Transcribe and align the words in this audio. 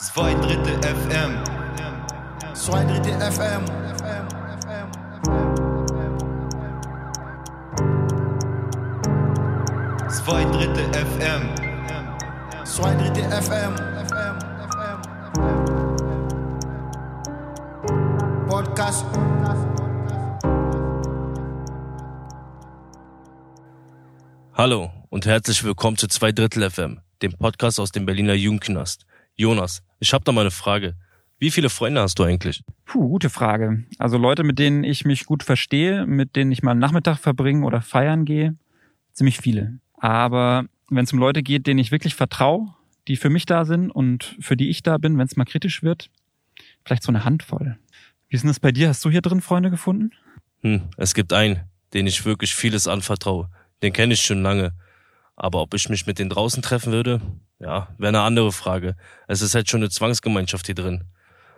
Zwei 0.00 0.32
Drittel 0.34 0.80
FM. 0.80 1.42
Zwei 2.54 2.84
Drittel 2.84 3.20
FM. 3.20 3.64
Zwei 10.08 10.44
Drittel 10.44 10.84
FM. 10.94 11.48
Zwei 12.64 12.94
Drittel 12.94 13.42
FM. 13.42 13.74
Podcast. 18.48 19.04
Hallo 24.54 24.92
und 25.10 25.26
herzlich 25.26 25.64
willkommen 25.64 25.96
zu 25.96 26.06
Zwei 26.06 26.30
Drittel 26.30 26.70
FM, 26.70 27.00
dem 27.20 27.32
Podcast 27.32 27.80
aus 27.80 27.90
dem 27.90 28.06
Berliner 28.06 28.34
Jugendknast. 28.34 29.04
Jonas, 29.34 29.82
ich 29.98 30.12
habe 30.12 30.24
da 30.24 30.32
mal 30.32 30.42
eine 30.42 30.50
Frage. 30.50 30.94
Wie 31.38 31.50
viele 31.50 31.70
Freunde 31.70 32.00
hast 32.00 32.18
du 32.18 32.24
eigentlich? 32.24 32.64
Puh, 32.84 33.08
gute 33.08 33.30
Frage. 33.30 33.84
Also 33.98 34.18
Leute, 34.18 34.42
mit 34.42 34.58
denen 34.58 34.82
ich 34.82 35.04
mich 35.04 35.24
gut 35.24 35.44
verstehe, 35.44 36.04
mit 36.06 36.34
denen 36.34 36.50
ich 36.50 36.62
mal 36.62 36.72
einen 36.72 36.80
Nachmittag 36.80 37.18
verbringe 37.18 37.64
oder 37.64 37.80
feiern 37.80 38.24
gehe, 38.24 38.56
ziemlich 39.12 39.38
viele. 39.38 39.78
Aber 39.98 40.64
wenn 40.90 41.04
es 41.04 41.12
um 41.12 41.18
Leute 41.18 41.42
geht, 41.42 41.66
denen 41.66 41.78
ich 41.78 41.92
wirklich 41.92 42.14
vertraue, 42.16 42.74
die 43.06 43.16
für 43.16 43.30
mich 43.30 43.46
da 43.46 43.64
sind 43.64 43.90
und 43.90 44.36
für 44.40 44.56
die 44.56 44.68
ich 44.68 44.82
da 44.82 44.98
bin, 44.98 45.16
wenn 45.16 45.26
es 45.26 45.36
mal 45.36 45.44
kritisch 45.44 45.82
wird, 45.82 46.10
vielleicht 46.84 47.04
so 47.04 47.12
eine 47.12 47.24
Handvoll. 47.24 47.78
Wie 48.28 48.36
ist 48.36 48.42
denn 48.42 48.48
das 48.48 48.60
bei 48.60 48.72
dir? 48.72 48.88
Hast 48.88 49.04
du 49.04 49.10
hier 49.10 49.22
drin 49.22 49.40
Freunde 49.40 49.70
gefunden? 49.70 50.10
Hm, 50.62 50.82
es 50.96 51.14
gibt 51.14 51.32
einen, 51.32 51.60
den 51.94 52.06
ich 52.06 52.24
wirklich 52.24 52.54
vieles 52.54 52.88
anvertraue. 52.88 53.48
Den 53.82 53.92
kenne 53.92 54.14
ich 54.14 54.22
schon 54.22 54.42
lange. 54.42 54.72
Aber 55.40 55.62
ob 55.62 55.72
ich 55.74 55.88
mich 55.88 56.04
mit 56.04 56.18
denen 56.18 56.30
draußen 56.30 56.62
treffen 56.64 56.92
würde, 56.92 57.20
ja, 57.60 57.88
wäre 57.96 58.08
eine 58.08 58.22
andere 58.22 58.50
Frage. 58.50 58.96
Es 59.28 59.40
ist 59.40 59.54
halt 59.54 59.70
schon 59.70 59.80
eine 59.80 59.88
Zwangsgemeinschaft 59.88 60.66
hier 60.66 60.74
drin. 60.74 61.04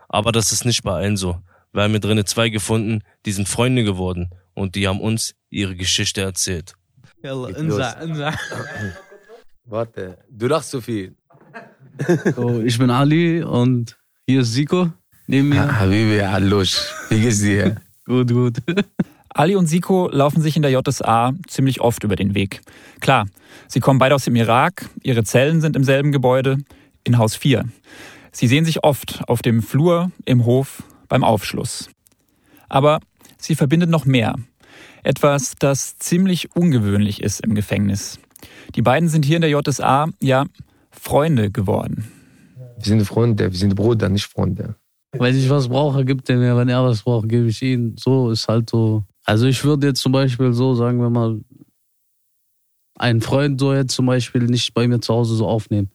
Aber 0.07 0.33
das 0.33 0.53
ist 0.53 0.67
nicht 0.67 0.83
bei 0.83 0.93
allen 0.93 1.17
so. 1.17 1.41
Wir 1.73 1.85
haben 1.85 1.93
hier 1.93 2.01
drinnen 2.01 2.27
zwei 2.27 2.51
gefunden, 2.51 3.03
die 3.25 3.33
sind 3.33 3.49
Freunde 3.49 3.83
geworden 3.83 4.29
und 4.53 4.75
die 4.75 4.87
haben 4.87 5.01
uns 5.01 5.35
ihre 5.49 5.77
Geschichte 5.77 6.21
erzählt. 6.21 6.75
Hello, 7.23 7.47
insa, 7.47 7.93
insa. 7.93 8.35
Warte, 9.65 10.19
du 10.29 10.47
lachst 10.47 10.71
so 10.71 10.83
viel. 10.83 11.17
so, 12.37 12.61
ich 12.61 12.79
bin 12.79 12.91
Ali 12.91 13.43
und 13.43 13.97
hier 14.27 14.43
ist 14.43 14.53
Siko 14.53 14.93
neben 15.27 15.49
mir. 15.49 15.81
Habibi, 15.81 16.21
hallo, 16.21 16.63
wie 17.09 17.21
geht's 17.21 17.41
dir? 17.41 17.81
gut, 18.05 18.31
gut. 18.31 18.59
Ali 19.33 19.57
und 19.57 19.67
Siko 19.67 20.09
laufen 20.11 20.43
sich 20.43 20.57
in 20.57 20.63
der 20.63 20.71
JSA 20.71 21.33
ziemlich 21.47 21.81
oft 21.81 22.05
über 22.05 22.17
den 22.17 22.35
Weg. 22.35 22.61
Klar, 23.01 23.27
sie 23.69 23.81
kommen 23.81 23.99
beide 23.99 24.15
aus 24.15 24.25
dem 24.25 24.37
Irak, 24.37 24.89
ihre 25.03 25.25
Zellen 25.25 25.61
sind 25.61 25.77
im 25.77 25.85
selben 25.85 26.13
Gebäude, 26.13 26.59
in 27.05 27.19
Haus 27.19 27.37
4. 27.37 27.65
Sie 28.33 28.47
sehen 28.47 28.65
sich 28.65 28.85
oft 28.85 29.23
auf 29.27 29.43
dem 29.43 29.63
Flur, 29.63 30.11
im 30.25 30.45
Hof, 30.45 30.83
beim 31.09 31.25
Aufschluss. 31.25 31.91
Aber 32.69 33.01
sie 33.39 33.55
verbindet 33.55 33.91
noch 33.91 34.05
mehr. 34.05 34.35
Etwas, 35.03 35.55
das 35.59 35.99
ziemlich 35.99 36.55
ungewöhnlich 36.55 37.23
ist 37.23 37.41
im 37.41 37.55
Gefängnis. 37.55 38.19
Die 38.75 38.83
beiden 38.83 39.09
sind 39.09 39.25
hier 39.25 39.37
in 39.37 39.43
der 39.43 39.51
JSA, 39.51 40.09
ja, 40.21 40.47
Freunde 40.91 41.51
geworden. 41.51 42.11
Wir 42.77 42.85
sind 42.85 43.05
Freunde, 43.05 43.51
wir 43.51 43.59
sind 43.59 43.75
Brüder, 43.75 44.09
nicht 44.09 44.27
Freunde. 44.27 44.77
Wenn 45.13 45.37
ich 45.37 45.51
was 45.51 45.69
brauche, 45.69 46.05
gibt 46.05 46.31
er 46.31 46.37
mir. 46.37 46.57
Wenn 46.57 46.69
er 46.69 46.85
was 46.85 47.03
braucht, 47.03 47.29
gebe 47.29 47.49
ich 47.49 47.61
ihm. 47.63 47.97
So 47.99 48.31
ist 48.31 48.49
halt 48.49 48.71
so. 48.71 49.05
Also 49.31 49.47
ich 49.47 49.63
würde 49.63 49.87
jetzt 49.87 50.01
zum 50.01 50.11
Beispiel 50.11 50.53
so, 50.53 50.75
sagen 50.75 51.01
wir 51.01 51.09
mal, 51.09 51.41
einen 52.99 53.21
Freund 53.21 53.61
so 53.61 53.73
jetzt 53.73 53.95
zum 53.95 54.07
Beispiel 54.07 54.43
nicht 54.43 54.75
bei 54.75 54.89
mir 54.89 54.99
zu 54.99 55.15
Hause 55.15 55.37
so 55.37 55.47
aufnehmen. 55.47 55.93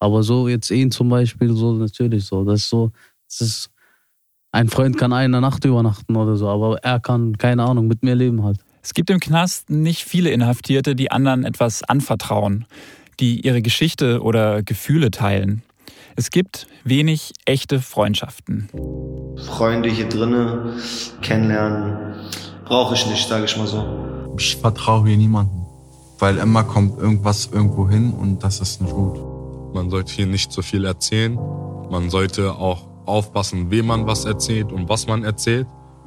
Aber 0.00 0.22
so 0.22 0.48
jetzt 0.48 0.70
ihn 0.70 0.90
zum 0.90 1.08
Beispiel 1.08 1.54
so 1.54 1.72
natürlich 1.72 2.26
so. 2.26 2.44
Das 2.44 2.60
ist 2.60 2.68
so, 2.68 2.92
das 3.26 3.40
ist, 3.40 3.70
ein 4.52 4.68
Freund 4.68 4.98
kann 4.98 5.14
eine 5.14 5.40
Nacht 5.40 5.64
übernachten 5.64 6.14
oder 6.14 6.36
so, 6.36 6.46
aber 6.46 6.76
er 6.84 7.00
kann, 7.00 7.38
keine 7.38 7.62
Ahnung, 7.62 7.88
mit 7.88 8.02
mir 8.02 8.14
leben 8.14 8.44
halt. 8.44 8.58
Es 8.82 8.92
gibt 8.92 9.08
im 9.08 9.18
Knast 9.18 9.70
nicht 9.70 10.04
viele 10.04 10.28
Inhaftierte, 10.28 10.94
die 10.94 11.10
anderen 11.10 11.44
etwas 11.44 11.84
anvertrauen, 11.84 12.66
die 13.18 13.46
ihre 13.46 13.62
Geschichte 13.62 14.20
oder 14.20 14.62
Gefühle 14.62 15.10
teilen. 15.10 15.62
Es 16.16 16.30
gibt 16.30 16.66
wenig 16.84 17.32
echte 17.46 17.80
Freundschaften. 17.80 18.68
Freunde 19.38 19.88
hier 19.88 20.06
drinnen 20.06 20.78
kennenlernen, 21.22 22.14
brauche 22.64 22.94
ich 22.94 23.06
nicht, 23.06 23.28
sage 23.28 23.44
ich 23.44 23.56
mal 23.56 23.66
so. 23.66 23.84
Ich 24.38 24.56
vertraue 24.56 25.08
hier 25.08 25.16
niemanden, 25.16 25.66
weil 26.18 26.38
immer 26.38 26.64
kommt 26.64 26.98
irgendwas 26.98 27.46
irgendwo 27.52 27.88
hin 27.88 28.12
und 28.12 28.42
das 28.42 28.60
ist 28.60 28.80
nicht 28.80 28.92
gut. 28.92 29.18
Man 29.74 29.90
sollte 29.90 30.12
hier 30.12 30.26
nicht 30.26 30.52
so 30.52 30.62
viel 30.62 30.84
erzählen. 30.84 31.38
Man 31.90 32.10
sollte 32.10 32.54
auch 32.54 32.86
aufpassen, 33.06 33.70
wem 33.70 33.86
man 33.86 34.06
was 34.06 34.24
erzählt 34.24 34.72
und 34.72 34.88
was 34.88 35.06
man 35.06 35.24
erzählt. 35.24 35.66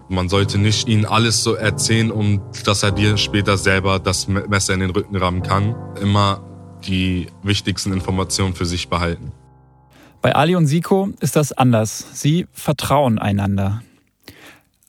Man 0.09 0.29
sollte 0.29 0.57
nicht 0.57 0.87
ihnen 0.87 1.05
alles 1.05 1.43
so 1.43 1.53
erzählen, 1.53 2.11
um 2.11 2.41
dass 2.65 2.83
er 2.83 2.91
dir 2.91 3.17
später 3.17 3.57
selber 3.57 3.99
das 3.99 4.27
Messer 4.27 4.73
in 4.73 4.79
den 4.79 4.91
Rücken 4.91 5.15
rammen 5.17 5.43
kann. 5.43 5.75
Immer 6.01 6.41
die 6.87 7.27
wichtigsten 7.43 7.91
Informationen 7.91 8.53
für 8.53 8.65
sich 8.65 8.89
behalten. 8.89 9.33
Bei 10.21 10.33
Ali 10.33 10.55
und 10.55 10.65
Siko 10.65 11.09
ist 11.19 11.35
das 11.35 11.51
anders. 11.51 12.05
Sie 12.13 12.47
vertrauen 12.51 13.19
einander. 13.19 13.81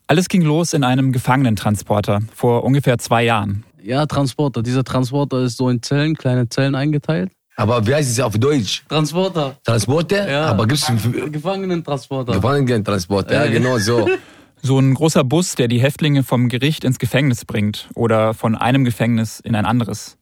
Alles 0.08 0.28
ging 0.28 0.42
los 0.42 0.72
in 0.72 0.84
einem 0.84 1.12
Gefangenentransporter 1.12 2.20
vor 2.34 2.64
ungefähr 2.64 2.96
zwei 2.98 3.24
Jahren. 3.24 3.64
Ja, 3.82 4.06
Transporter. 4.06 4.62
Dieser 4.62 4.82
Transporter 4.82 5.42
ist 5.42 5.58
so 5.58 5.68
in 5.68 5.82
Zellen, 5.82 6.16
kleine 6.16 6.48
Zellen 6.48 6.74
eingeteilt. 6.74 7.30
Aber 7.56 7.86
wie 7.86 7.94
heißt 7.94 8.10
es 8.10 8.20
auf 8.20 8.38
Deutsch? 8.38 8.84
Transporter. 8.88 9.56
Transporte? 9.64 10.26
Ja. 10.28 10.46
Aber 10.46 10.66
gibt's 10.66 10.90
Gefangenentransporter. 11.30 12.32
Gefangenentransporte? 12.32 13.34
Ja, 13.34 13.44
Ja. 13.44 13.50
genau 13.50 13.78
so. 13.78 14.08
So 14.60 14.76
ein 14.80 14.94
großer 14.94 15.22
Bus, 15.22 15.54
der 15.54 15.68
die 15.68 15.80
Häftlinge 15.80 16.24
vom 16.24 16.48
Gericht 16.48 16.82
ins 16.82 16.98
Gefängnis 16.98 17.44
bringt 17.44 17.88
oder 17.94 18.34
von 18.34 18.56
einem 18.56 18.84
Gefängnis 18.84 19.38
in 19.38 19.54
ein 19.54 19.64
anderes. 19.64 20.18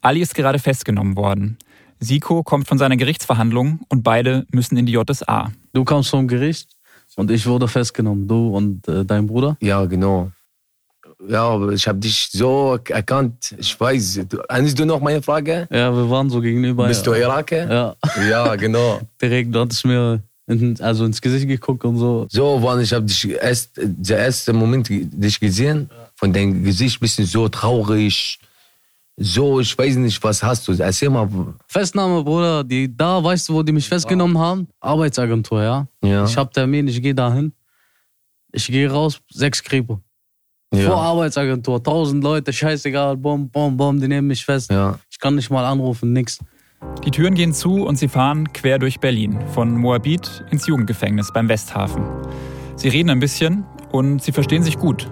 Ali 0.00 0.20
ist 0.20 0.34
gerade 0.34 0.58
festgenommen 0.58 1.14
worden. 1.16 1.58
Siko 2.00 2.42
kommt 2.42 2.66
von 2.66 2.76
seiner 2.78 2.96
Gerichtsverhandlung 2.96 3.78
und 3.88 4.02
beide 4.02 4.46
müssen 4.50 4.76
in 4.76 4.86
die 4.86 4.92
JSA. 4.94 5.52
Du 5.74 5.84
kamst 5.84 6.10
vom 6.10 6.26
Gericht 6.26 6.70
und 7.16 7.30
ich 7.30 7.46
wurde 7.46 7.68
festgenommen. 7.68 8.26
Du 8.26 8.56
und 8.56 8.86
äh, 8.88 9.04
dein 9.04 9.26
Bruder. 9.26 9.56
Ja, 9.60 9.84
genau. 9.84 10.30
Ja, 11.28 11.44
aber 11.44 11.72
ich 11.72 11.86
habe 11.86 11.98
dich 11.98 12.28
so 12.32 12.78
erkannt. 12.88 13.54
Ich 13.58 13.78
weiß. 13.78 14.20
Du, 14.28 14.38
erinnerst 14.48 14.78
du 14.78 14.84
noch 14.84 15.00
meine 15.00 15.22
Frage? 15.22 15.68
Ja, 15.70 15.94
wir 15.94 16.10
waren 16.10 16.28
so 16.30 16.40
gegenüber. 16.40 16.88
Bist 16.88 17.06
du 17.06 17.12
Iraker? 17.12 17.70
Ja, 17.72 17.96
Ja, 18.28 18.56
genau. 18.56 19.00
direkt. 19.22 19.54
Du 19.54 19.60
hattest 19.60 19.84
mir 19.84 20.20
in, 20.48 20.80
also 20.80 21.04
ins 21.04 21.20
Gesicht 21.20 21.46
geguckt 21.46 21.84
und 21.84 21.96
so. 21.98 22.26
So, 22.30 22.58
wann 22.62 22.80
ich 22.80 22.92
habe 22.92 23.04
dich 23.06 23.28
erst, 23.30 23.70
der 23.76 24.18
erste 24.18 24.52
Moment 24.52 24.88
dich 24.90 25.38
gesehen, 25.38 25.88
von 26.16 26.32
deinem 26.32 26.64
Gesicht 26.64 26.98
bisschen 26.98 27.24
so 27.26 27.48
traurig, 27.48 28.38
so, 29.16 29.60
ich 29.60 29.76
weiß 29.76 29.96
nicht, 29.96 30.22
was 30.24 30.42
hast 30.42 30.66
du? 30.66 30.72
Erzähl 30.72 31.10
mal. 31.10 31.28
Festnahme, 31.66 32.24
Bruder. 32.24 32.64
Die, 32.64 32.94
da, 32.94 33.22
weißt 33.22 33.48
du, 33.48 33.54
wo 33.54 33.62
die 33.62 33.72
mich 33.72 33.88
festgenommen 33.88 34.38
haben? 34.38 34.68
Arbeitsagentur, 34.80 35.62
ja. 35.62 35.86
Ja. 36.02 36.24
Ich 36.24 36.36
hab 36.36 36.52
Termin, 36.52 36.88
ich 36.88 37.00
gehe 37.00 37.14
dahin. 37.14 37.52
Ich 38.52 38.66
gehe 38.66 38.90
raus, 38.90 39.20
sechs 39.30 39.62
Kripo. 39.62 40.00
Vor 40.72 40.80
ja. 40.80 40.94
Arbeitsagentur, 40.94 41.82
tausend 41.82 42.24
Leute, 42.24 42.50
scheißegal, 42.52 43.16
bom, 43.18 43.48
bom, 43.50 43.76
bom, 43.76 44.00
die 44.00 44.08
nehmen 44.08 44.28
mich 44.28 44.44
fest. 44.44 44.70
ja. 44.70 44.98
Ich 45.10 45.18
kann 45.18 45.34
nicht 45.34 45.50
mal 45.50 45.64
anrufen, 45.66 46.12
nix. 46.14 46.38
Die 47.04 47.10
Türen 47.10 47.34
gehen 47.34 47.52
zu 47.52 47.84
und 47.84 47.96
sie 47.96 48.08
fahren 48.08 48.52
quer 48.52 48.78
durch 48.78 48.98
Berlin, 48.98 49.38
von 49.52 49.76
Moabit 49.76 50.44
ins 50.50 50.66
Jugendgefängnis 50.66 51.30
beim 51.32 51.48
Westhafen. 51.48 52.02
Sie 52.76 52.88
reden 52.88 53.10
ein 53.10 53.20
bisschen 53.20 53.64
und 53.92 54.22
sie 54.22 54.32
verstehen 54.32 54.62
sich 54.62 54.78
gut. 54.78 55.10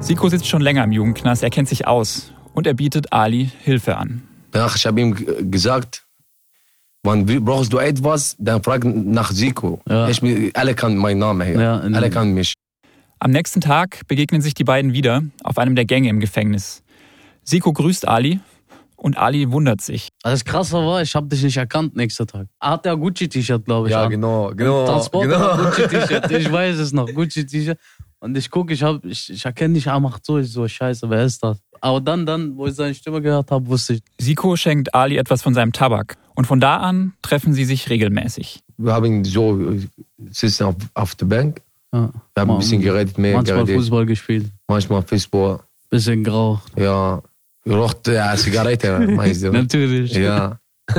Siko 0.00 0.28
sitzt 0.28 0.46
schon 0.46 0.62
länger 0.62 0.84
im 0.84 0.92
Jugendknast, 0.92 1.42
er 1.42 1.50
kennt 1.50 1.68
sich 1.68 1.86
aus 1.86 2.32
und 2.58 2.66
er 2.66 2.74
bietet 2.74 3.12
Ali 3.12 3.50
Hilfe 3.62 3.96
an. 3.96 4.22
Danach, 4.50 4.74
ich 4.76 4.84
habe 4.84 5.00
ihm 5.00 5.14
gesagt, 5.50 6.04
wann 7.04 7.24
brauchst 7.44 7.72
du 7.72 7.78
etwas, 7.78 8.34
dann 8.38 8.62
frag 8.62 8.84
nach 8.84 9.30
Siko. 9.30 9.80
Ja. 9.88 10.08
Ich, 10.08 10.20
bin- 10.20 10.50
alle 10.54 10.74
kennen 10.74 10.96
meinen 10.96 11.18
Namen 11.20 11.46
hier. 11.46 11.60
Ja, 11.60 11.78
alle 11.78 12.10
kennen 12.10 12.34
mich. 12.34 12.54
Am 13.20 13.30
nächsten 13.30 13.60
Tag 13.60 14.00
begegnen 14.08 14.42
sich 14.42 14.54
die 14.54 14.64
beiden 14.64 14.92
wieder 14.92 15.22
auf 15.44 15.58
einem 15.58 15.76
der 15.76 15.84
Gänge 15.84 16.08
im 16.08 16.18
Gefängnis. 16.20 16.82
Siko 17.44 17.72
grüßt 17.72 18.06
Ali 18.08 18.40
und 18.96 19.16
Ali 19.16 19.52
wundert 19.52 19.80
sich. 19.80 20.08
Das 20.22 20.44
Krasse 20.44 20.74
war, 20.78 21.00
ich 21.02 21.14
hab 21.14 21.30
dich 21.30 21.42
nicht 21.44 21.56
erkannt 21.56 21.94
nächster 21.96 22.26
Tag. 22.26 22.48
Er 22.60 22.70
hat 22.70 22.86
ja 22.86 22.94
Gucci-T-Shirt, 22.94 23.64
glaube 23.64 23.86
ich. 23.88 23.92
Ja, 23.92 24.04
an. 24.04 24.10
genau, 24.10 24.50
genau. 24.56 24.84
Transporter 24.86 25.28
genau. 25.28 25.70
Gucci-T-Shirt. 25.70 26.30
Ich 26.32 26.50
weiß 26.50 26.78
es 26.78 26.92
noch, 26.92 27.06
Gucci-T-Shirt. 27.06 27.78
Und 28.20 28.36
ich 28.36 28.50
gucke, 28.50 28.72
ich, 28.74 28.82
hab- 28.82 29.04
ich, 29.04 29.30
ich 29.32 29.44
erkenne 29.44 29.74
dich, 29.74 29.86
er 29.86 30.00
macht 30.00 30.24
so, 30.26 30.38
ich 30.38 30.50
so, 30.50 30.66
scheiße, 30.66 31.08
wer 31.08 31.24
ist 31.24 31.42
das? 31.42 31.58
Aber 31.80 32.00
dann, 32.00 32.26
dann, 32.26 32.56
wo 32.56 32.66
ich 32.66 32.74
seine 32.74 32.92
Stimme 32.94 33.22
gehört 33.22 33.50
habe, 33.52 33.66
wusste 33.68 33.94
ich, 33.94 34.02
Siko 34.18 34.56
schenkt 34.56 34.92
Ali 34.94 35.16
etwas 35.16 35.42
von 35.42 35.54
seinem 35.54 35.72
Tabak 35.72 36.16
und 36.34 36.46
von 36.46 36.58
da 36.58 36.78
an 36.78 37.12
treffen 37.22 37.52
sie 37.54 37.64
sich 37.64 37.88
regelmäßig. 37.88 38.60
Wir 38.76 38.92
haben 38.92 39.24
so 39.24 39.74
sitzen 40.30 40.64
auf, 40.64 40.74
auf 40.94 41.14
der 41.14 41.26
Bank. 41.26 41.60
ja, 41.92 42.10
Wir 42.34 42.40
haben 42.40 42.50
ein 42.50 42.58
bisschen 42.58 42.80
geredet, 42.82 43.16
mehr 43.18 43.36
manchmal 43.36 43.58
geredet. 43.64 43.76
Fußball 43.82 44.06
gespielt, 44.06 44.46
Manchmal 44.66 45.02
Fußball. 45.02 45.60
bisschen 45.90 46.24
geraucht. 46.24 46.72
Ja. 46.76 47.22
Rocht 47.68 48.08
ja, 48.08 48.34
Zigarette, 48.36 48.98
meinst 49.10 49.42
du? 49.44 49.52
Natürlich. 49.52 50.12
Ja. 50.14 50.58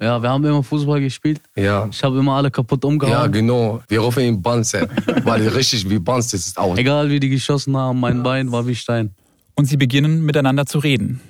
Ja, 0.00 0.20
wir 0.20 0.28
haben 0.28 0.44
immer 0.44 0.62
Fußball 0.62 1.00
gespielt. 1.00 1.40
Ja. 1.54 1.88
Ich 1.90 2.02
habe 2.02 2.18
immer 2.18 2.34
alle 2.34 2.50
kaputt 2.50 2.84
umgehauen. 2.84 3.12
Ja, 3.12 3.26
genau. 3.28 3.82
Wir 3.88 4.00
rufen 4.00 4.24
ihn 4.24 4.42
Panzer. 4.42 4.88
Weil 5.22 5.46
richtig 5.48 5.88
wie 5.88 6.00
Panzer 6.00 6.36
ist 6.36 6.48
es 6.48 6.56
aus. 6.56 6.76
Egal 6.78 7.08
wie 7.10 7.20
die 7.20 7.28
geschossen 7.28 7.76
haben, 7.76 8.00
mein 8.00 8.22
Bein 8.22 8.50
war 8.50 8.66
wie 8.66 8.74
Stein. 8.74 9.14
Und 9.54 9.66
sie 9.66 9.76
beginnen 9.76 10.24
miteinander 10.24 10.66
zu 10.66 10.78
reden. 10.78 11.20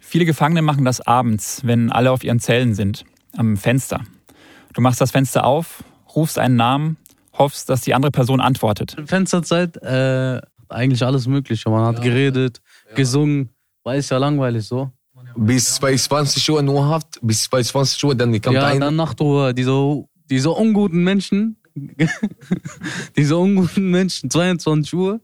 Viele 0.00 0.24
Gefangene 0.24 0.62
machen 0.62 0.84
das 0.84 1.00
abends, 1.00 1.62
wenn 1.64 1.90
alle 1.90 2.12
auf 2.12 2.22
ihren 2.22 2.38
Zellen 2.38 2.74
sind, 2.74 3.04
am 3.36 3.56
Fenster. 3.56 4.02
Du 4.74 4.80
machst 4.80 5.00
das 5.00 5.10
Fenster 5.10 5.44
auf, 5.44 5.82
rufst 6.14 6.38
einen 6.38 6.56
Namen, 6.56 6.96
hoffst, 7.32 7.68
dass 7.68 7.80
die 7.80 7.94
andere 7.94 8.12
Person 8.12 8.40
antwortet. 8.40 8.96
Fensterzeit, 9.06 9.76
äh, 9.78 10.40
eigentlich 10.68 11.04
alles 11.04 11.26
Mögliche. 11.26 11.68
Man 11.70 11.84
hat 11.84 12.02
geredet, 12.02 12.60
gesungen. 12.94 13.50
War 13.84 13.96
ist 13.96 14.10
ja 14.10 14.18
langweilig 14.18 14.64
so. 14.66 14.90
Bis 15.36 15.74
22 15.76 16.50
Uhr 16.50 16.62
nur 16.62 16.86
Haft. 16.86 17.18
Bis 17.22 17.44
22 17.44 18.04
Uhr, 18.04 18.14
dann 18.14 18.32
kommt 18.40 18.54
ja, 18.54 18.66
einer. 18.66 18.86
dann 18.86 18.96
Nachtruhe. 18.96 19.54
Diese, 19.54 20.04
diese 20.30 20.50
unguten 20.50 21.02
Menschen. 21.04 21.56
diese 23.16 23.36
unguten 23.36 23.90
Menschen, 23.90 24.30
22 24.30 24.94
Uhr. 24.94 25.20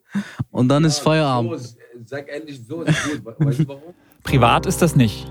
Und 0.51 0.69
dann 0.69 0.85
ist 0.85 0.99
Feierabend. 0.99 1.61
Sag 2.07 2.29
ehrlich, 2.29 2.61
so 2.67 2.83
ist 2.83 2.97
gut. 3.05 3.23
Weißt 3.39 3.59
du 3.61 3.69
warum? 3.69 3.95
Privat 4.23 4.67
ist 4.67 4.81
das 4.81 4.97
nicht. 4.97 5.27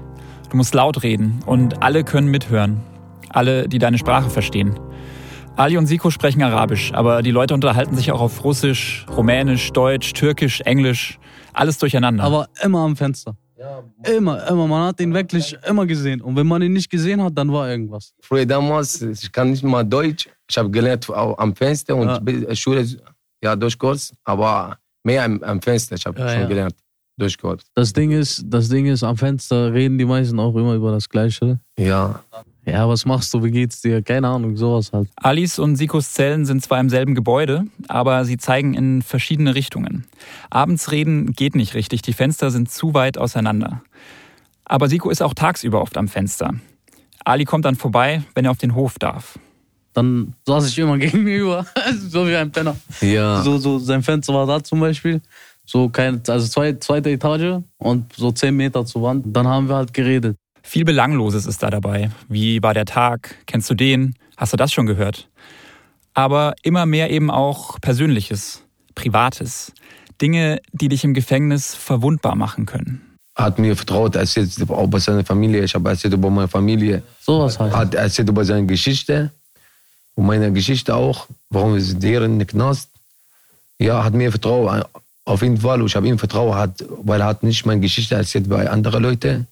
Du 0.49 0.57
musst 0.57 0.73
laut 0.73 1.03
reden 1.03 1.39
und 1.45 1.81
alle 1.81 2.03
können 2.03 2.29
mithören. 2.29 2.81
Alle, 3.29 3.67
die 3.67 3.79
deine 3.79 3.97
Sprache 3.97 4.29
verstehen. 4.29 4.79
Ali 5.55 5.77
und 5.77 5.87
Siko 5.87 6.11
sprechen 6.11 6.43
Arabisch, 6.43 6.93
aber 6.93 7.23
die 7.23 7.31
Leute 7.31 7.53
unterhalten 7.53 7.95
sich 7.95 8.11
auch 8.11 8.21
auf 8.21 8.43
Russisch, 8.43 9.05
Rumänisch, 9.09 9.71
Deutsch, 9.71 10.13
Türkisch, 10.13 10.61
Englisch. 10.61 11.19
Alles 11.51 11.79
durcheinander. 11.79 12.23
Aber 12.23 12.47
immer 12.61 12.79
am 12.79 12.95
Fenster. 12.95 13.35
Immer, 14.15 14.47
immer. 14.47 14.67
Man 14.67 14.87
hat 14.87 14.99
ihn 14.99 15.13
wirklich 15.13 15.57
immer 15.67 15.85
gesehen. 15.85 16.21
Und 16.21 16.35
wenn 16.35 16.45
man 16.47 16.61
ihn 16.61 16.73
nicht 16.73 16.89
gesehen 16.89 17.21
hat, 17.23 17.37
dann 17.37 17.51
war 17.51 17.69
irgendwas. 17.69 18.13
Früher 18.21 18.45
damals, 18.45 19.01
ich 19.01 19.31
kann 19.31 19.51
nicht 19.51 19.63
mal 19.63 19.83
Deutsch. 19.83 20.29
Ich 20.49 20.57
habe 20.57 20.69
gelernt 20.69 21.09
am 21.09 21.55
Fenster 21.55 21.95
und 21.95 22.07
Ja. 22.07 22.19
bi- 22.19 22.55
Schule, 22.55 22.85
ja, 23.43 23.55
Deutschkurs, 23.55 24.13
aber 24.23 24.77
mehr 25.03 25.23
am, 25.25 25.41
am 25.43 25.61
Fenster. 25.61 25.95
Ich 25.95 26.05
habe 26.05 26.19
Ja, 26.19 26.29
schon 26.29 26.41
ja. 26.41 26.47
gelernt. 26.47 26.75
Deutschkurs. 27.19 27.61
Das 27.73 27.91
Ding 27.93 28.11
ist, 28.11 28.43
das 28.47 28.69
Ding 28.69 28.85
ist, 28.85 29.03
am 29.03 29.17
Fenster 29.17 29.73
reden 29.73 29.97
die 29.97 30.05
meisten 30.05 30.39
auch 30.39 30.55
immer 30.55 30.75
über 30.75 30.91
das 30.91 31.09
Gleiche. 31.09 31.59
Ja. 31.79 32.23
Ja, 32.67 32.89
was 32.89 33.05
machst 33.05 33.33
du? 33.33 33.43
Wie 33.43 33.51
geht's 33.51 33.79
dir? 33.81 34.01
Keine 34.03 34.27
Ahnung, 34.27 34.57
sowas 34.57 34.91
halt. 34.91 35.07
Alis 35.15 35.57
und 35.57 35.77
Sikos 35.77 36.11
Zellen 36.11 36.45
sind 36.45 36.61
zwar 36.61 36.81
im 36.81 36.89
selben 36.89 37.15
Gebäude, 37.15 37.65
aber 37.87 38.25
sie 38.25 38.37
zeigen 38.37 38.73
in 38.73 39.01
verschiedene 39.01 39.55
Richtungen. 39.55 40.05
Abends 40.49 40.91
reden 40.91 41.31
geht 41.31 41.55
nicht 41.55 41.75
richtig, 41.75 42.01
die 42.01 42.11
Fenster 42.11 42.51
sind 42.51 42.69
zu 42.69 42.93
weit 42.93 43.17
auseinander. 43.17 43.81
Aber 44.65 44.89
Siko 44.89 45.09
ist 45.09 45.21
auch 45.21 45.33
tagsüber 45.33 45.81
oft 45.81 45.95
am 45.95 46.09
Fenster. 46.09 46.55
Ali 47.23 47.45
kommt 47.45 47.63
dann 47.63 47.75
vorbei, 47.75 48.23
wenn 48.35 48.43
er 48.43 48.51
auf 48.51 48.57
den 48.57 48.75
Hof 48.75 48.99
darf. 48.99 49.39
Dann 49.93 50.33
saß 50.45 50.67
ich 50.67 50.77
immer 50.77 50.97
gegenüber, 50.97 51.65
so 52.09 52.27
wie 52.27 52.35
ein 52.35 52.51
Penner. 52.51 52.75
Ja. 52.99 53.41
So, 53.43 53.57
so, 53.59 53.79
sein 53.79 54.03
Fenster 54.03 54.33
war 54.33 54.45
da 54.45 54.61
zum 54.61 54.81
Beispiel. 54.81 55.21
So 55.65 55.87
keine, 55.87 56.21
also 56.27 56.47
zwei, 56.47 56.73
zweite 56.73 57.11
Etage 57.11 57.61
und 57.77 58.13
so 58.13 58.31
zehn 58.31 58.55
Meter 58.55 58.85
zur 58.85 59.03
Wand. 59.03 59.25
Dann 59.27 59.47
haben 59.47 59.69
wir 59.69 59.75
halt 59.75 59.93
geredet. 59.93 60.37
Viel 60.67 60.83
Belangloses 60.83 61.45
ist 61.45 61.63
da 61.63 61.69
dabei. 61.69 62.11
Wie 62.27 62.61
war 62.61 62.73
der 62.73 62.83
Tag? 62.83 63.35
Kennst 63.45 63.69
du 63.69 63.73
den? 63.73 64.15
Hast 64.35 64.51
du 64.51 64.57
das 64.57 64.73
schon 64.73 64.85
gehört? 64.85 65.29
Aber 66.13 66.55
immer 66.61 66.85
mehr 66.85 67.09
eben 67.09 67.31
auch 67.31 67.79
Persönliches, 67.79 68.63
Privates. 68.93 69.71
Dinge, 70.21 70.59
die 70.73 70.89
dich 70.89 71.05
im 71.05 71.13
Gefängnis 71.13 71.73
verwundbar 71.73 72.35
machen 72.35 72.65
können. 72.65 73.01
Hat 73.33 73.59
mir 73.59 73.77
vertraut, 73.77 74.17
erzählt 74.17 74.57
über 74.57 74.99
seine 74.99 75.23
Familie. 75.23 75.63
Ich 75.63 75.73
habe 75.73 75.87
erzählt 75.87 76.13
über 76.13 76.29
meine 76.29 76.49
Familie. 76.49 77.01
Sowas 77.21 77.57
halt. 77.57 77.73
Hat 77.73 77.95
erzählt 77.95 78.27
über 78.27 78.43
seine 78.43 78.65
Geschichte. 78.65 79.31
Und 80.15 80.25
meine 80.25 80.51
Geschichte 80.51 80.93
auch. 80.93 81.27
Warum 81.49 81.75
wir 81.75 81.81
sind 81.81 82.03
hier 82.03 82.21
in 82.23 82.39
den 82.39 82.45
Knast. 82.45 82.89
Ja, 83.79 84.03
hat 84.03 84.13
mir 84.13 84.31
vertraut. 84.31 84.85
Auf 85.23 85.41
jeden 85.41 85.59
Fall. 85.59 85.81
Ich 85.85 85.95
habe 85.95 86.09
ihm 86.09 86.19
vertraut, 86.19 86.55
hat, 86.55 86.83
weil 86.89 87.21
er 87.21 87.27
hat 87.27 87.41
nicht 87.41 87.65
meine 87.65 87.79
Geschichte 87.79 88.15
erzählt 88.15 88.49
bei 88.49 88.69
anderen 88.69 89.01
Leuten. 89.01 89.47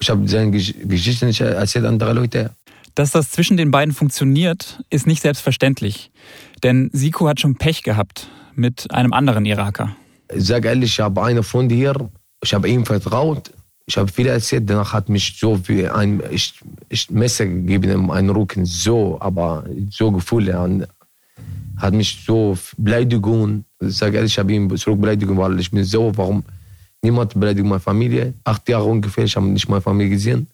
Ich 0.00 0.10
habe 0.10 0.26
seine 0.28 0.50
Gesch- 0.56 0.74
Geschichte 0.86 1.26
nicht 1.26 1.40
erzählt 1.40 1.84
anderen 1.84 2.16
Leuten. 2.16 2.50
Dass 2.94 3.10
das 3.12 3.30
zwischen 3.30 3.56
den 3.56 3.70
beiden 3.70 3.94
funktioniert, 3.94 4.82
ist 4.90 5.06
nicht 5.06 5.22
selbstverständlich. 5.22 6.10
Denn 6.62 6.90
Siko 6.92 7.28
hat 7.28 7.40
schon 7.40 7.56
Pech 7.56 7.82
gehabt 7.82 8.28
mit 8.54 8.92
einem 8.92 9.12
anderen 9.12 9.44
Iraker. 9.44 9.94
Ich 10.34 10.44
sag 10.46 10.64
ehrlich, 10.64 10.92
ich 10.92 11.00
habe 11.00 11.22
einen 11.22 11.42
Freund 11.42 11.70
hier, 11.72 11.94
ich 12.42 12.52
habe 12.54 12.68
ihm 12.68 12.84
vertraut, 12.84 13.50
ich 13.86 13.96
habe 13.96 14.12
viel 14.12 14.26
erzählt, 14.26 14.68
danach 14.68 14.92
hat 14.92 15.08
mich 15.08 15.36
so 15.38 15.58
wie 15.68 15.88
ein 15.88 16.20
ich, 16.30 16.54
ich 16.88 17.08
Messer 17.10 17.46
gegeben 17.46 17.90
in 17.90 18.06
meinen 18.06 18.30
Rücken, 18.30 18.66
so, 18.66 19.16
aber 19.20 19.64
so 19.90 20.10
Gefühle, 20.12 20.60
und 20.60 20.86
hat 21.78 21.94
mich 21.94 22.22
so 22.26 22.58
Beleidigung, 22.76 23.64
ich 23.80 23.96
sag 23.96 24.12
ehrlich, 24.14 24.32
ich 24.32 24.38
habe 24.38 24.52
ihm 24.52 24.76
zurück 24.76 25.00
Beleidigung, 25.00 25.38
weil 25.38 25.58
ich 25.58 25.70
bin 25.70 25.84
so, 25.84 26.12
warum 26.16 26.44
niemand 27.02 27.38
beleidigt 27.38 27.66
meine 27.66 27.80
Familie, 27.80 28.34
acht 28.44 28.68
Jahre 28.68 28.84
ungefähr, 28.84 29.24
ich 29.24 29.36
habe 29.36 29.46
nicht 29.46 29.68
meine 29.68 29.80
Familie 29.80 30.10
gesehen, 30.10 30.48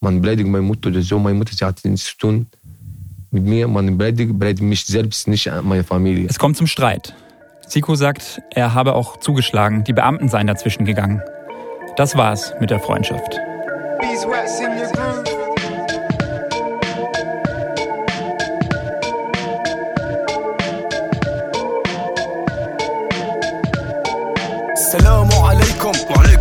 man 0.00 0.20
beleidigt 0.20 0.48
meine 0.48 0.62
Mutter 0.62 0.90
oder 0.90 1.02
so, 1.02 1.18
meine 1.18 1.38
Mutter 1.38 1.54
sie 1.54 1.64
hat 1.64 1.84
nichts 1.84 2.06
zu 2.06 2.18
tun 2.18 2.46
mit 3.34 3.44
mir, 3.44 3.66
man 3.66 3.98
beleidigt, 3.98 4.38
beleidigt 4.38 4.62
mich 4.62 4.86
selbst, 4.86 5.26
nicht 5.26 5.50
meine 5.62 5.84
Familie. 5.84 6.26
Es 6.30 6.38
kommt 6.38 6.56
zum 6.56 6.68
Streit. 6.68 7.14
Siko 7.66 7.96
sagt, 7.96 8.40
er 8.50 8.74
habe 8.74 8.94
auch 8.94 9.18
zugeschlagen, 9.18 9.84
die 9.84 9.92
Beamten 9.92 10.28
seien 10.28 10.46
dazwischen 10.46 10.84
gegangen. 10.84 11.20
Das 11.96 12.16
war's 12.16 12.54
mit 12.60 12.70
der 12.70 12.78
Freundschaft. 12.78 13.40
Beeswax 14.00 14.60
in 14.60 14.66
your 14.78 14.92
groove. 14.92 15.23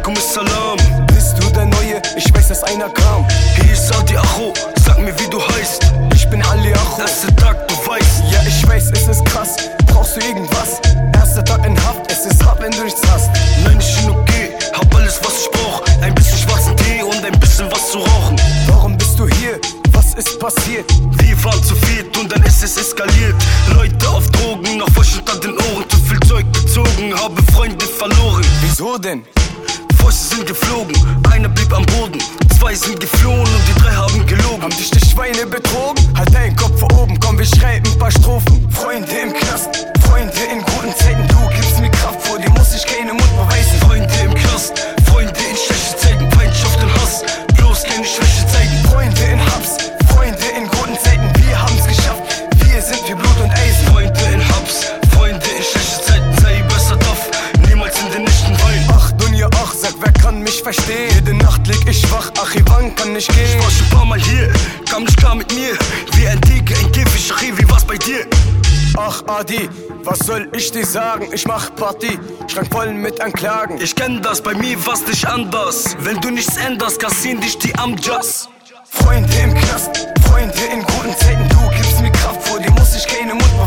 Walaikum 0.04 0.18
Assalam. 0.18 1.08
Bist 1.08 1.36
du 1.40 1.50
der 1.52 1.66
Neue? 1.66 2.02
Ich 2.18 2.34
weiß, 2.34 2.50
dass 2.50 2.64
einer 2.64 2.90
kam. 2.90 3.26
Hier 3.56 3.72
ist 3.72 3.96
Adi 3.96 4.18
Acho. 4.18 4.54
Sag 4.84 5.00
mir, 5.00 5.18
wie 5.18 5.30
du 5.30 5.40
heißt. 5.42 5.82
Ich 6.14 6.30
bin 6.30 6.42
Ali 6.44 6.74
Acho. 6.74 7.02
Erster 7.02 7.34
Tag, 7.38 7.68
du 7.70 7.76
weißt. 7.76 8.24
Ja, 8.30 8.40
ich 8.46 8.68
weiß, 8.68 8.92
es 8.92 9.08
ist 9.08 9.26
krass. 9.26 9.56
Brauchst 9.88 10.18
du 10.18 10.20
irgendwas? 10.26 10.82
Erster 11.14 11.44
Tag 11.46 11.66
in 11.66 11.78
Haft, 11.86 12.12
es 12.12 12.26
ist 12.26 12.44
hart, 12.46 12.62
wenn 12.62 12.72
du 12.72 12.84
nichts 12.84 13.02
hast. 13.10 13.30
Nein, 13.64 13.80
ich 13.80 13.96
bin 13.96 14.10
okay. 14.10 14.50
Hab 14.74 14.94
alles, 14.94 15.20
was 15.24 15.44
ich 15.44 15.52
brauch. 15.52 15.82
Ein 16.02 16.14
bisschen 16.16 16.38
schwarzen 16.38 16.76
Tee 16.78 17.02
und 17.02 17.24
ein 17.24 17.40
bisschen 17.40 17.72
was 17.72 17.92
zu 17.92 18.00
rauchen. 18.00 18.36
Warum 18.68 18.98
bist 18.98 19.18
du 19.18 19.26
hier? 19.28 19.60
Was 19.94 20.16
ist 20.16 20.38
passiert? 20.38 20.86
Wir 21.19 21.44
waren 21.45 21.64
zu 21.64 21.76
viert 21.76 22.18
und 22.18 22.30
dann 22.30 22.44
ist 22.44 22.62
es 22.62 22.76
eskaliert. 22.76 23.36
Leute 23.74 24.10
auf 24.10 24.30
Drogen, 24.31 24.78
noch 24.78 24.90
Fäuste 24.90 25.19
unter 25.19 25.40
den 25.40 25.52
Ohren. 25.52 25.90
Zu 25.90 25.98
viel 25.98 26.19
Zeug 26.28 26.45
gezogen, 26.52 27.14
habe 27.16 27.42
Freunde 27.54 27.86
verloren. 27.86 28.44
Wieso 28.62 28.98
denn? 28.98 29.24
Fäuste 30.04 30.36
sind 30.36 30.48
geflogen, 30.48 30.94
einer 31.31 31.48
blieb 31.48 31.72
am 31.72 31.86
Boden. 31.86 32.19
Zwei 32.60 32.76
sind 32.76 33.00
geflohen 33.00 33.40
und 33.40 33.68
die 33.69 33.81
drei 33.81 33.94
haben 33.94 34.26
gelogen. 34.28 34.62
Haben 34.62 34.76
dich 34.76 34.92
die 34.92 35.00
Schweine 35.00 35.45
betrogen? 35.45 35.95
Halt 36.18 36.33
deinen 36.33 36.57
Kopf 36.57 36.78
vor 36.78 36.92
oben, 37.00 37.18
komm, 37.22 37.40
wir 37.40 37.45
schreiben 37.45 37.90
ein 37.90 37.98
paar 37.98 38.12
Strophen. 38.12 38.69
Freunde 38.69 39.07
im 39.14 39.31
Knast, 39.31 39.88
Freunde 40.02 40.33
in 40.52 40.60
guten 40.60 40.72
verstehen? 60.73 61.09
Jede 61.15 61.33
Nacht 61.35 61.68
leg 61.68 61.80
ich 61.87 62.11
wach, 62.11 62.31
ach, 62.42 62.56
Ivan 62.56 62.95
kann 62.95 63.13
nicht 63.13 63.30
gehen. 63.33 63.45
Ich 63.45 63.63
war 63.63 63.71
schon 63.71 63.89
paar 63.89 64.06
Mal 64.06 64.19
hier, 64.19 64.51
kam 64.89 65.03
nicht 65.03 65.18
klar 65.18 65.35
mit 65.35 65.53
mir. 65.53 65.77
Wie 66.13 66.27
ein 66.27 66.42
Tiger, 66.42 66.75
ein 66.80 66.92
Käfig, 66.92 67.31
ach, 67.33 67.42
wie 67.42 67.69
war's 67.69 67.85
bei 67.85 67.97
dir? 67.97 68.25
Ach, 68.97 69.23
Adi, 69.27 69.69
was 70.03 70.19
soll 70.19 70.47
ich 70.53 70.71
dir 70.71 70.85
sagen? 70.85 71.27
Ich 71.33 71.47
mach 71.47 71.73
Party, 71.75 72.19
Schrank 72.47 72.71
voll 72.71 72.94
mit 72.94 73.19
Anklagen. 73.21 73.80
Ich 73.81 73.95
kenn 73.95 74.21
das, 74.21 74.42
bei 74.42 74.53
mir 74.53 74.77
war's 74.85 75.06
nicht 75.07 75.25
anders. 75.25 75.95
Wenn 75.99 76.19
du 76.21 76.30
nichts 76.30 76.57
änderst, 76.57 76.99
kassieren 76.99 77.42
dich 77.42 77.57
die 77.57 77.73
Amjas. 77.75 78.49
Freunde 78.85 79.33
im 79.44 79.53
Knast, 79.56 80.07
Freunde 80.27 80.53
in 80.71 80.83
guten 80.83 81.18
Zeiten. 81.18 81.49
Du 81.49 81.69
gibst 81.75 81.99
mir 82.01 82.11
Kraft, 82.11 82.47
vor 82.47 82.59
dir 82.59 82.71
muss 82.71 82.95
ich 82.95 83.07
keine 83.07 83.33
Mut 83.33 83.57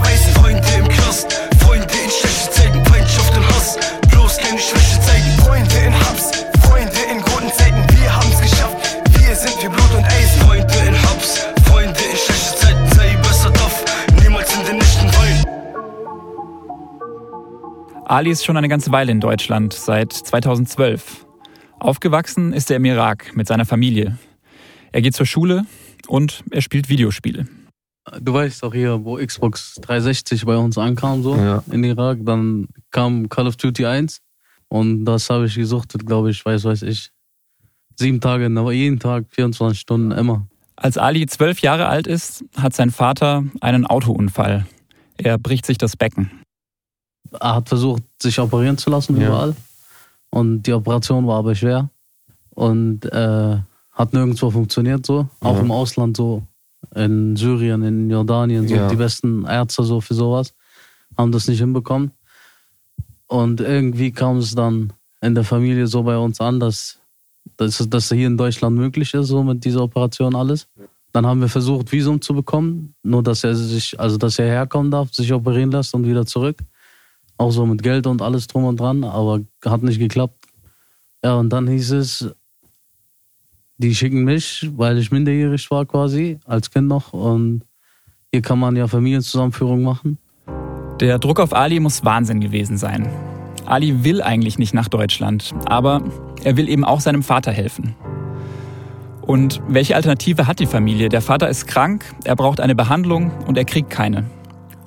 Ali 18.09 18.31
ist 18.31 18.45
schon 18.45 18.57
eine 18.57 18.69
ganze 18.69 18.93
Weile 18.93 19.11
in 19.11 19.21
Deutschland, 19.21 19.73
seit 19.73 20.13
2012. 20.13 21.27
Aufgewachsen 21.81 22.53
ist 22.53 22.71
er 22.71 22.77
im 22.77 22.85
Irak 22.85 23.35
mit 23.35 23.49
seiner 23.49 23.67
Familie. 23.67 24.17
Er 24.93 25.03
geht 25.03 25.15
zur 25.17 25.27
Schule, 25.27 25.67
und 26.09 26.45
er 26.51 26.63
spielt 26.63 26.89
Videospiele. 26.89 27.47
Du 28.21 28.33
weißt 28.33 28.63
doch 28.63 28.73
hier, 28.73 29.05
wo 29.05 29.17
Xbox 29.17 29.75
360 29.83 30.45
bei 30.45 30.57
uns 30.57 30.79
ankam, 30.79 31.23
so 31.25 31.35
Ja. 31.35 31.65
in 31.73 31.83
Irak, 31.83 32.19
dann 32.23 32.69
kam 32.93 33.29
Call 33.29 33.49
of 33.49 33.57
Duty 33.57 33.85
1 33.85 34.21
und 34.69 35.05
das 35.05 35.29
habe 35.29 35.47
ich 35.47 35.57
gesuchtet, 35.57 36.07
glaube 36.07 36.31
ich, 36.31 36.45
weiß, 36.47 36.65
weiß 36.65 36.83
ich. 36.83 37.11
Sieben 37.97 38.21
Tage, 38.21 38.47
aber 38.47 38.73
jeden 38.73 39.01
Tag, 39.01 39.25
24 39.31 39.81
Stunden, 39.81 40.13
immer. 40.13 40.47
Als 40.77 40.99
Ali 40.99 41.27
zwölf 41.27 41.61
Jahre 41.61 41.87
alt 41.89 42.07
ist, 42.07 42.45
hat 42.57 42.75
sein 42.75 42.91
Vater 42.93 43.43
einen 43.61 43.87
Autounfall. 43.87 44.67
Er 45.17 45.39
bricht 45.39 45.67
sich 45.67 45.79
das 45.79 45.97
Becken. 45.97 46.31
Er 47.41 47.57
hat 47.57 47.69
versucht, 47.69 48.03
sich 48.21 48.39
operieren 48.39 48.79
zu 48.79 48.91
lassen 48.91 49.21
Ja. 49.21 49.29
überall. 49.29 49.57
Und 50.31 50.63
die 50.63 50.73
Operation 50.73 51.27
war 51.27 51.39
aber 51.39 51.55
schwer. 51.55 51.89
Und 52.51 53.05
äh, 53.07 53.57
hat 53.93 54.13
nirgendwo 54.13 54.51
funktioniert 54.51 55.05
so. 55.07 55.29
Auch 55.41 55.55
Ja. 55.57 55.61
im 55.61 55.71
Ausland 55.71 56.17
so. 56.17 56.43
In 56.95 57.37
Syrien, 57.37 57.83
in 57.83 58.11
Jordanien, 58.11 58.69
so 58.69 58.75
Ja. 58.75 58.89
die 58.89 58.97
besten 58.97 59.45
Ärzte 59.45 59.83
so 59.83 60.01
für 60.01 60.15
sowas. 60.15 60.55
Haben 61.17 61.33
das 61.33 61.49
nicht 61.49 61.59
hinbekommen. 61.61 62.11
Und 63.27 63.61
irgendwie 63.61 64.13
kam 64.13 64.39
es 64.39 64.55
dann 64.55 64.93
in 65.21 65.35
der 65.35 65.45
Familie 65.45 65.87
so 65.87 66.03
bei 66.03 66.17
uns 66.17 66.41
an, 66.41 66.61
dass, 66.61 66.99
dass, 67.57 67.79
dass 67.89 68.09
hier 68.11 68.27
in 68.27 68.37
Deutschland 68.37 68.77
möglich 68.77 69.15
ist, 69.15 69.29
so 69.29 69.43
mit 69.43 69.65
dieser 69.65 69.83
Operation 69.83 70.35
alles. 70.37 70.69
Dann 71.13 71.27
haben 71.27 71.41
wir 71.41 71.49
versucht, 71.49 71.91
Visum 71.93 72.21
zu 72.21 72.35
bekommen, 72.35 72.95
nur 73.03 73.23
dass 73.23 73.43
er 73.43 73.55
sich, 73.55 73.99
also 73.99 74.17
dass 74.19 74.39
er 74.39 74.47
herkommen 74.47 74.91
darf, 74.91 75.13
sich 75.13 75.33
operieren 75.33 75.71
lässt 75.71 75.95
und 75.95 76.07
wieder 76.07 76.27
zurück. 76.27 76.59
Auch 77.39 77.51
so 77.51 77.67
mit 77.67 77.83
Geld 77.83 78.07
und 78.07 78.23
alles 78.23 78.47
drum 78.47 78.65
und 78.65 78.81
dran, 78.81 79.05
aber 79.05 79.41
hat 79.65 79.83
nicht 79.83 79.99
geklappt. 79.99 80.47
Ja, 81.23 81.35
und 81.35 81.51
dann 81.51 81.69
hieß 81.69 81.93
es, 81.93 82.31
die 83.79 83.95
schicken 83.95 84.25
mich, 84.25 84.71
weil 84.77 84.99
ich 84.99 85.11
minderjährig 85.11 85.71
war 85.71 85.85
quasi, 85.85 86.39
als 86.45 86.71
Kind 86.71 86.89
noch. 86.89 87.13
Und 87.13 87.63
hier 88.33 88.43
kann 88.43 88.59
man 88.59 88.77
ja 88.77 88.89
Familienzusammenführung 88.89 89.83
machen. 89.83 90.19
Der 91.01 91.19
Druck 91.19 91.41
auf 91.41 91.53
Ali 91.53 91.79
muss 91.79 92.05
Wahnsinn 92.05 92.41
gewesen 92.41 92.79
sein. 92.79 93.09
Ali 93.67 94.05
will 94.05 94.23
eigentlich 94.23 94.59
nicht 94.59 94.73
nach 94.73 94.89
Deutschland, 94.89 95.53
aber 95.67 96.03
er 96.43 96.57
will 96.57 96.69
eben 96.69 96.85
auch 96.85 97.01
seinem 97.01 97.23
Vater 97.23 97.53
helfen. 97.53 97.95
Und 99.21 99.61
welche 99.67 99.97
Alternative 99.97 100.47
hat 100.47 100.61
die 100.61 100.67
Familie? 100.67 101.09
Der 101.09 101.21
Vater 101.21 101.49
ist 101.49 101.67
krank, 101.67 102.05
er 102.25 102.37
braucht 102.37 102.61
eine 102.61 102.77
Behandlung 102.77 103.33
und 103.47 103.59
er 103.59 103.65
kriegt 103.65 103.91
keine. 103.91 104.25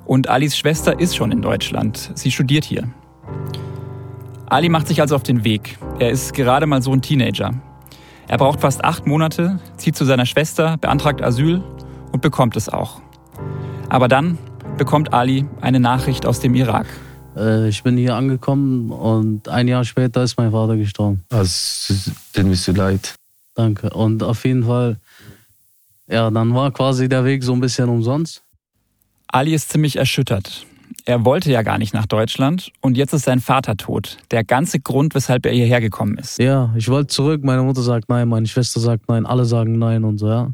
Und 0.09 0.27
Alis 0.27 0.57
Schwester 0.57 0.99
ist 0.99 1.15
schon 1.15 1.31
in 1.31 1.43
Deutschland. 1.43 2.09
Sie 2.15 2.31
studiert 2.31 2.65
hier. 2.65 2.89
Ali 4.47 4.67
macht 4.67 4.87
sich 4.87 5.01
also 5.01 5.15
auf 5.15 5.21
den 5.21 5.43
Weg. 5.43 5.77
Er 5.99 6.09
ist 6.09 6.33
gerade 6.33 6.65
mal 6.65 6.81
so 6.81 6.91
ein 6.91 7.03
Teenager. 7.03 7.53
Er 8.27 8.37
braucht 8.39 8.59
fast 8.59 8.83
acht 8.83 9.05
Monate, 9.05 9.59
zieht 9.77 9.95
zu 9.95 10.05
seiner 10.05 10.25
Schwester, 10.25 10.77
beantragt 10.77 11.21
Asyl 11.21 11.63
und 12.11 12.23
bekommt 12.23 12.55
es 12.55 12.69
auch. 12.69 13.01
Aber 13.89 14.07
dann 14.07 14.39
bekommt 14.79 15.13
Ali 15.13 15.45
eine 15.61 15.79
Nachricht 15.79 16.25
aus 16.25 16.39
dem 16.39 16.55
Irak. 16.55 16.87
Äh, 17.37 17.69
ich 17.69 17.83
bin 17.83 17.95
hier 17.95 18.15
angekommen 18.15 18.89
und 18.89 19.47
ein 19.47 19.67
Jahr 19.67 19.85
später 19.85 20.23
ist 20.23 20.37
mein 20.37 20.49
Vater 20.49 20.75
gestorben. 20.75 21.23
Also, 21.29 21.93
tut 22.33 22.45
mir 22.45 22.55
so 22.55 22.71
leid. 22.71 23.13
Danke. 23.53 23.91
Und 23.91 24.23
auf 24.23 24.43
jeden 24.43 24.63
Fall, 24.63 24.97
ja, 26.07 26.31
dann 26.31 26.55
war 26.55 26.71
quasi 26.71 27.07
der 27.07 27.25
Weg 27.25 27.43
so 27.43 27.53
ein 27.53 27.59
bisschen 27.59 27.89
umsonst. 27.89 28.41
Ali 29.31 29.53
ist 29.53 29.69
ziemlich 29.69 29.95
erschüttert. 29.95 30.65
Er 31.05 31.23
wollte 31.25 31.51
ja 31.51 31.61
gar 31.61 31.77
nicht 31.77 31.93
nach 31.93 32.05
Deutschland 32.05 32.71
und 32.81 32.97
jetzt 32.97 33.13
ist 33.13 33.25
sein 33.25 33.39
Vater 33.39 33.77
tot. 33.77 34.17
Der 34.31 34.43
ganze 34.43 34.79
Grund, 34.79 35.15
weshalb 35.15 35.45
er 35.45 35.53
hierher 35.53 35.81
gekommen 35.81 36.17
ist. 36.17 36.39
Ja, 36.39 36.73
ich 36.75 36.87
wollte 36.89 37.07
zurück, 37.07 37.43
meine 37.43 37.63
Mutter 37.63 37.81
sagt 37.81 38.09
nein, 38.09 38.27
meine 38.27 38.47
Schwester 38.47 38.79
sagt 38.79 39.07
nein, 39.07 39.25
alle 39.25 39.45
sagen 39.45 39.77
nein 39.79 40.03
und 40.03 40.17
so, 40.17 40.27
ja. 40.27 40.51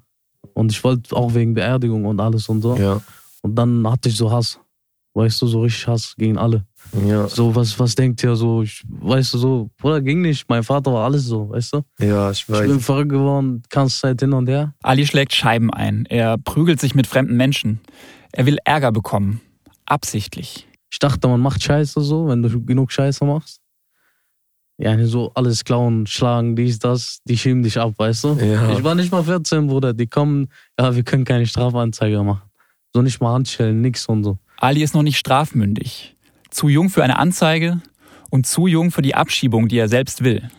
Und 0.54 0.72
ich 0.72 0.84
wollte 0.84 1.16
auch 1.16 1.34
wegen 1.34 1.54
Beerdigung 1.54 2.06
und 2.06 2.20
alles 2.20 2.48
und 2.48 2.62
so. 2.62 2.78
Ja. 2.78 3.02
Und 3.42 3.56
dann 3.56 3.90
hatte 3.90 4.10
ich 4.10 4.16
so 4.18 4.32
Hass. 4.32 4.60
Weißt 5.14 5.42
du, 5.42 5.48
so 5.48 5.62
richtig 5.62 5.88
Hass 5.88 6.14
gegen 6.18 6.38
alle. 6.38 6.66
Ja. 7.08 7.28
So, 7.28 7.56
was, 7.56 7.78
was 7.80 7.96
denkt 7.96 8.22
ihr 8.24 8.36
so? 8.36 8.62
Ich, 8.62 8.84
weißt 8.88 9.34
du, 9.34 9.38
so, 9.38 9.70
Bruder, 9.78 10.02
ging 10.02 10.22
nicht. 10.22 10.48
Mein 10.50 10.64
Vater 10.64 10.94
war 10.94 11.06
alles 11.06 11.24
so, 11.26 11.50
weißt 11.50 11.74
du? 11.74 11.82
Ja, 12.00 12.32
ich 12.32 12.42
Ich 12.42 12.48
bin 12.48 12.76
weiß. 12.76 12.86
verrückt 12.86 13.10
geworden, 13.10 13.64
kannst 13.70 14.00
Zeit 14.00 14.20
hin 14.20 14.34
und 14.34 14.48
her. 14.48 14.74
Ali 14.84 15.06
schlägt 15.08 15.34
Scheiben 15.34 15.72
ein. 15.74 16.06
Er 16.10 16.38
prügelt 16.38 16.80
sich 16.82 16.96
mit 16.96 17.08
fremden 17.08 17.38
Menschen. 17.38 17.80
Er 18.38 18.46
will 18.46 18.58
Ärger 18.66 18.92
bekommen. 18.92 19.40
Absichtlich. 19.86 20.68
Ich 20.92 21.00
dachte, 21.00 21.28
man 21.30 21.40
macht 21.40 21.64
Scheiße 21.64 22.02
so, 22.02 22.28
wenn 22.28 22.44
du 22.44 22.66
genug 22.66 22.92
Scheiße 22.92 23.24
machst. 23.24 23.62
Ja, 24.78 25.02
so 25.06 25.32
alles 25.36 25.64
klauen, 25.64 26.06
schlagen, 26.06 26.58
dies, 26.58 26.80
das, 26.80 27.20
die 27.24 27.38
schieben 27.38 27.64
dich 27.64 27.80
ab, 27.80 27.94
weißt 27.96 28.26
du? 28.26 28.34
Ja. 28.34 28.74
Ich 28.74 28.84
war 28.84 28.94
nicht 28.94 29.10
mal 29.10 29.24
14, 29.24 29.68
Bruder. 29.68 29.94
Die 29.94 30.08
kommen, 30.08 30.50
ja, 30.78 30.94
wir 30.94 31.04
können 31.04 31.24
keine 31.24 31.48
Strafanzeige 31.48 32.22
machen. 32.24 32.42
So 32.94 33.02
nicht 33.02 33.22
mal 33.22 33.34
Handschellen, 33.34 33.80
nix 33.80 34.06
und 34.08 34.26
so. 34.26 34.38
Ali 34.58 34.84
ist 34.84 34.94
noch 34.94 35.04
nicht 35.04 35.18
strafmündig. 35.18 36.18
Zu 36.50 36.68
jung 36.68 36.90
für 36.90 37.06
eine 37.06 37.18
Anzeige 37.18 37.82
und 38.32 38.46
zu 38.48 38.68
jung 38.68 38.92
für 38.92 39.02
die 39.02 39.16
Abschiebung, 39.16 39.70
die 39.70 39.78
er 39.78 39.88
selbst 39.88 40.26
will. 40.26 40.50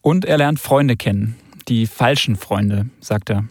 Und 0.00 0.24
er 0.24 0.38
lernt 0.38 0.58
Freunde 0.58 0.96
kennen. 0.96 1.36
Die 1.68 1.86
falschen 1.86 2.34
Freunde, 2.34 2.90
sagt 2.98 3.30
er. 3.30 3.44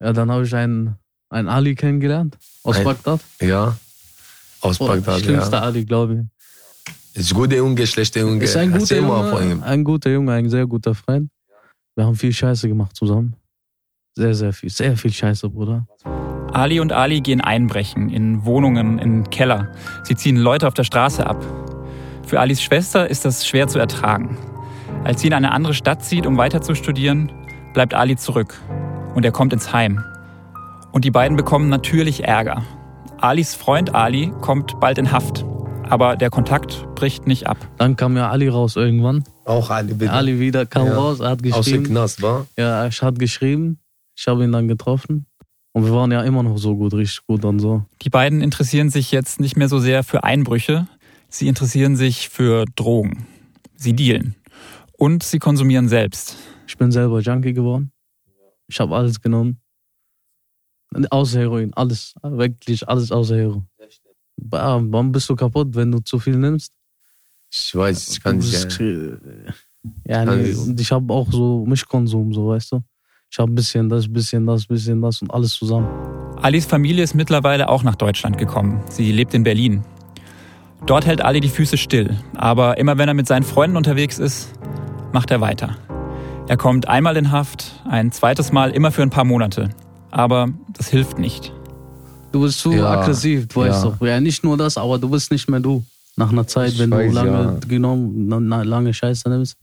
Ja, 0.00 0.12
dann 0.12 0.30
habe 0.30 0.44
ich 0.44 0.54
einen, 0.54 0.96
einen 1.34 1.48
Ali 1.48 1.74
kennengelernt 1.74 2.38
aus 2.62 2.76
Ein- 2.78 2.84
Bagdad. 2.84 3.20
Ja. 3.40 3.76
Aus 4.60 4.80
Oh, 4.80 4.86
Bagdad, 4.86 5.20
schlimmster 5.20 5.58
ja. 5.58 5.62
Ali, 5.62 5.84
glaube 5.84 6.14
ich. 6.14 7.20
Ist 7.20 7.34
guter 7.34 7.56
Junge, 7.56 7.86
schlechter 7.86 8.20
Junge. 8.20 8.42
Ist 8.42 8.56
ein 8.56 8.68
guter 8.70 8.80
Erzähl 8.80 9.02
mal 9.02 9.30
von 9.30 9.42
Junge, 9.42 9.54
ihm. 9.54 9.62
ein 9.62 9.84
guter 9.84 10.10
Junge, 10.10 10.32
ein 10.32 10.48
sehr 10.48 10.66
guter 10.66 10.94
Freund. 10.94 11.28
Wir 11.94 12.04
haben 12.06 12.16
viel 12.16 12.32
Scheiße 12.32 12.66
gemacht 12.68 12.96
zusammen. 12.96 13.36
Sehr, 14.16 14.34
sehr 14.34 14.52
viel, 14.52 14.70
sehr 14.70 14.96
viel 14.96 15.12
Scheiße, 15.12 15.48
Bruder. 15.50 15.86
Ali 16.52 16.80
und 16.80 16.92
Ali 16.92 17.20
gehen 17.20 17.40
einbrechen 17.40 18.10
in 18.10 18.44
Wohnungen, 18.44 18.98
in 18.98 19.28
Keller. 19.30 19.72
Sie 20.04 20.14
ziehen 20.16 20.36
Leute 20.36 20.66
auf 20.68 20.74
der 20.74 20.84
Straße 20.84 21.26
ab. 21.26 21.44
Für 22.26 22.40
Alis 22.40 22.62
Schwester 22.62 23.08
ist 23.10 23.24
das 23.24 23.46
schwer 23.46 23.68
zu 23.68 23.78
ertragen. 23.78 24.36
Als 25.04 25.20
sie 25.20 25.26
in 25.26 25.34
eine 25.34 25.52
andere 25.52 25.74
Stadt 25.74 26.04
zieht, 26.04 26.26
um 26.26 26.36
weiter 26.38 26.62
zu 26.62 26.74
studieren, 26.74 27.30
bleibt 27.74 27.92
Ali 27.94 28.16
zurück. 28.16 28.60
Und 29.14 29.24
er 29.24 29.32
kommt 29.32 29.52
ins 29.52 29.72
Heim. 29.72 30.02
Und 30.94 31.04
die 31.04 31.10
beiden 31.10 31.36
bekommen 31.36 31.68
natürlich 31.68 32.22
Ärger. 32.22 32.62
Alis 33.18 33.56
Freund 33.56 33.96
Ali 33.96 34.32
kommt 34.40 34.78
bald 34.78 34.96
in 34.96 35.10
Haft. 35.10 35.44
Aber 35.90 36.14
der 36.16 36.30
Kontakt 36.30 36.86
bricht 36.94 37.26
nicht 37.26 37.48
ab. 37.48 37.56
Dann 37.78 37.96
kam 37.96 38.16
ja 38.16 38.30
Ali 38.30 38.48
raus 38.48 38.76
irgendwann. 38.76 39.24
Auch 39.44 39.70
Ali, 39.70 39.94
bitte. 39.94 40.12
Ali 40.12 40.38
wieder 40.38 40.66
kam 40.66 40.86
Ja. 40.86 40.94
raus, 40.94 41.18
er 41.18 41.30
hat 41.30 41.40
Aus 41.40 41.42
dem 41.42 41.62
geschrieben. 41.64 41.84
Knast, 41.86 42.22
war? 42.22 42.46
Ja, 42.56 42.86
ich 42.86 43.02
hat 43.02 43.18
geschrieben. 43.18 43.80
Ich 44.16 44.28
habe 44.28 44.44
ihn 44.44 44.52
dann 44.52 44.68
getroffen. 44.68 45.26
Und 45.72 45.84
wir 45.84 45.92
waren 45.92 46.12
ja 46.12 46.22
immer 46.22 46.44
noch 46.44 46.58
so 46.58 46.76
gut, 46.76 46.94
richtig 46.94 47.26
gut 47.26 47.44
und 47.44 47.58
so. 47.58 47.82
Die 48.02 48.08
beiden 48.10 48.40
interessieren 48.40 48.88
sich 48.88 49.10
jetzt 49.10 49.40
nicht 49.40 49.56
mehr 49.56 49.68
so 49.68 49.80
sehr 49.80 50.04
für 50.04 50.22
Einbrüche, 50.22 50.86
sie 51.28 51.48
interessieren 51.48 51.96
sich 51.96 52.28
für 52.28 52.66
Drogen. 52.76 53.26
Sie 53.74 53.94
dealen. 53.94 54.36
Und 54.96 55.24
sie 55.24 55.40
konsumieren 55.40 55.88
selbst. 55.88 56.36
Ich 56.68 56.78
bin 56.78 56.92
selber 56.92 57.18
Junkie 57.18 57.52
geworden. 57.52 57.90
Ich 58.68 58.78
habe 58.78 58.94
alles 58.94 59.20
genommen. 59.20 59.58
Außer 61.10 61.40
Heroin, 61.40 61.72
alles. 61.74 62.14
Wirklich 62.22 62.86
alles 62.88 63.10
außer 63.12 63.36
Heroin. 63.36 63.66
Ja, 64.52 64.80
Warum 64.90 65.12
bist 65.12 65.28
du 65.30 65.36
kaputt, 65.36 65.74
wenn 65.74 65.90
du 65.92 65.98
zu 66.00 66.18
viel 66.18 66.36
nimmst? 66.36 66.72
Ich 67.52 67.74
weiß, 67.74 68.10
ich 68.10 68.22
kann 68.22 68.38
nicht. 68.38 68.50
bist, 68.78 68.80
Ja. 70.06 70.24
nee, 70.24 70.42
ich- 70.50 70.58
und 70.58 70.80
ich 70.80 70.90
habe 70.90 71.12
auch 71.12 71.30
so 71.30 71.64
Mischkonsum, 71.66 72.32
so 72.32 72.48
weißt 72.48 72.72
du. 72.72 72.80
Ich 73.30 73.38
habe 73.38 73.52
ein 73.52 73.54
bisschen 73.54 73.88
das, 73.88 74.12
bisschen 74.12 74.46
das, 74.46 74.66
bisschen 74.66 75.00
das 75.02 75.22
und 75.22 75.30
alles 75.32 75.54
zusammen. 75.54 75.88
Alis 76.40 76.66
Familie 76.66 77.02
ist 77.04 77.14
mittlerweile 77.14 77.68
auch 77.68 77.82
nach 77.82 77.94
Deutschland 77.96 78.38
gekommen. 78.38 78.82
Sie 78.90 79.10
lebt 79.12 79.34
in 79.34 79.42
Berlin. 79.44 79.82
Dort 80.86 81.06
hält 81.06 81.22
Ali 81.22 81.40
die 81.40 81.48
Füße 81.48 81.76
still. 81.76 82.16
Aber 82.34 82.76
immer 82.78 82.98
wenn 82.98 83.08
er 83.08 83.14
mit 83.14 83.26
seinen 83.26 83.42
Freunden 83.44 83.76
unterwegs 83.76 84.18
ist, 84.18 84.52
macht 85.12 85.30
er 85.30 85.40
weiter. 85.40 85.76
Er 86.48 86.56
kommt 86.58 86.88
einmal 86.88 87.16
in 87.16 87.30
Haft, 87.32 87.80
ein 87.88 88.12
zweites 88.12 88.52
Mal 88.52 88.70
immer 88.72 88.90
für 88.92 89.02
ein 89.02 89.10
paar 89.10 89.24
Monate. 89.24 89.70
Aber 90.14 90.48
das 90.68 90.88
hilft 90.88 91.18
nicht. 91.18 91.52
Du 92.30 92.40
bist 92.42 92.60
zu 92.60 92.72
Ja, 92.72 93.00
aggressiv, 93.00 93.48
du 93.48 93.60
weißt 93.60 93.84
ja. 93.84 93.90
doch. 93.90 94.06
Ja, 94.06 94.20
nicht 94.20 94.44
nur 94.44 94.56
das, 94.56 94.78
aber 94.78 94.96
du 94.98 95.08
bist 95.08 95.30
nicht 95.32 95.48
mehr 95.48 95.58
du. 95.60 95.84
Nach 96.16 96.30
einer 96.30 96.46
Zeit, 96.46 96.72
Ich 96.74 96.78
wenn 96.78 96.92
weiß, 96.92 97.10
du 97.10 97.14
lange 97.16 97.44
ja. 97.44 97.58
genommen, 97.66 98.48
lange 98.48 98.94
Scheiße 98.94 99.28
nimmst, 99.28 99.56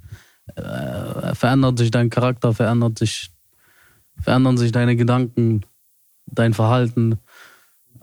äh, 0.56 1.34
verändert 1.34 1.78
sich 1.78 1.90
dein 1.90 2.10
Charakter, 2.10 2.54
verändert 2.54 3.00
sich, 3.00 3.32
verändern 4.22 4.58
sich 4.58 4.74
deine 4.74 4.98
Gedanken, 4.98 5.62
dein 6.26 6.54
Verhalten, 6.54 7.18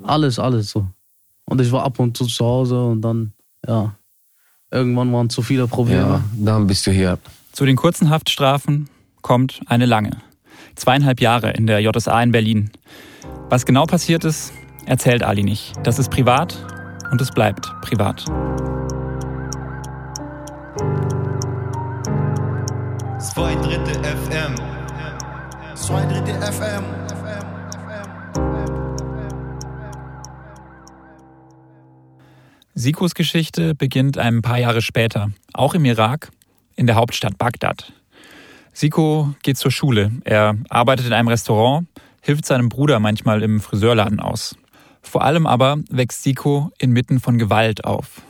alles, 0.02 0.38
alles 0.38 0.71
so. 0.71 0.87
Und 1.45 1.61
ich 1.61 1.71
war 1.71 1.83
ab 1.85 1.99
und 1.99 2.17
zu 2.17 2.25
zu 2.25 2.43
Hause 2.47 2.83
und 2.83 3.02
dann, 3.02 3.33
ja, 3.67 3.95
irgendwann 4.71 5.12
waren 5.12 5.28
zu 5.28 5.43
viele 5.43 5.67
Probleme. 5.67 6.00
ja, 6.00 6.25
dann 6.33 6.67
bist 6.67 6.87
du 6.87 6.90
hier. 6.90 7.19
Zu 7.52 7.67
den 7.67 7.76
kurzen 7.76 8.09
Haftstrafen 8.09 8.88
kommt 9.21 9.61
eine 9.67 9.85
lange. 9.85 10.17
Zweieinhalb 10.78 11.20
Jahre 11.20 11.50
in 11.50 11.66
der 11.66 11.80
JSA 11.80 12.23
in 12.23 12.30
Berlin. 12.30 12.70
Was 13.49 13.66
genau 13.66 13.85
passiert 13.85 14.25
ist, 14.25 14.52
erzählt 14.87 15.25
Ali 15.25 15.42
nicht. 15.42 15.73
Das 15.82 15.99
ist 15.99 16.08
privat 16.08 16.56
und 17.11 17.20
es 17.20 17.32
bleibt 17.32 17.68
privat. 17.80 18.20
Zwei 23.18 23.56
Drittel 23.56 24.04
FM. 24.04 24.54
Zwei 25.75 26.06
Drittel 26.06 26.40
FM. 26.40 26.85
Sikos 32.75 33.16
Geschichte 33.16 33.75
beginnt 33.75 34.16
ein 34.16 34.42
paar 34.42 34.58
Jahre 34.58 34.80
später, 34.80 35.32
auch 35.52 35.75
im 35.75 35.85
Irak, 35.85 36.30
in 36.76 36.87
der 36.87 36.94
Hauptstadt 36.94 37.37
Bagdad. 37.37 37.92
Siko 38.78 39.35
geht 39.42 39.58
zur 39.58 39.73
Schule. 39.73 40.12
Er 40.23 40.56
arbeitet 40.68 41.06
in 41.06 41.12
einem 41.12 41.26
Restaurant, 41.26 41.88
hilft 42.20 42.47
seinem 42.47 42.68
Bruder 42.68 43.00
manchmal 43.00 43.42
im 43.42 43.61
Friseurladen 43.61 44.20
aus. 44.20 44.54
Vor 45.02 45.23
allem 45.23 45.49
aber 45.49 45.78
wächst 45.90 46.23
Siko 46.23 46.70
inmitten 46.78 47.18
von 47.18 47.38
Gewalt 47.38 47.85
auf. 47.85 48.23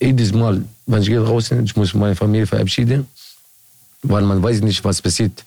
Jedes 0.00 0.32
Mal, 0.32 0.64
wenn 0.86 1.02
ich 1.02 1.08
gehe 1.08 1.22
raus, 1.22 1.50
ich 1.50 1.76
muss 1.76 1.92
meine 1.92 2.16
Familie 2.16 2.46
verabschieden, 2.46 3.06
weil 4.02 4.22
man 4.22 4.42
weiß 4.42 4.62
nicht, 4.62 4.82
was 4.84 5.02
passiert. 5.02 5.44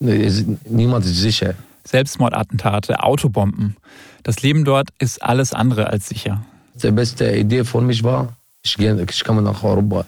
Niemand 0.00 1.04
ist 1.04 1.18
sicher. 1.18 1.54
Selbstmordattentate, 1.84 3.00
Autobomben. 3.00 3.76
Das 4.24 4.42
Leben 4.42 4.64
dort 4.64 4.88
ist 4.98 5.22
alles 5.22 5.52
andere 5.52 5.86
als 5.86 6.08
sicher. 6.08 6.44
Die 6.74 6.90
beste 6.90 7.30
Idee 7.36 7.62
für 7.62 7.80
mich 7.80 8.02
war, 8.02 8.34
ich, 8.64 8.76
gehe, 8.76 9.06
ich 9.08 9.22
komme 9.22 9.40
nach 9.40 9.62
Europa. 9.62 10.04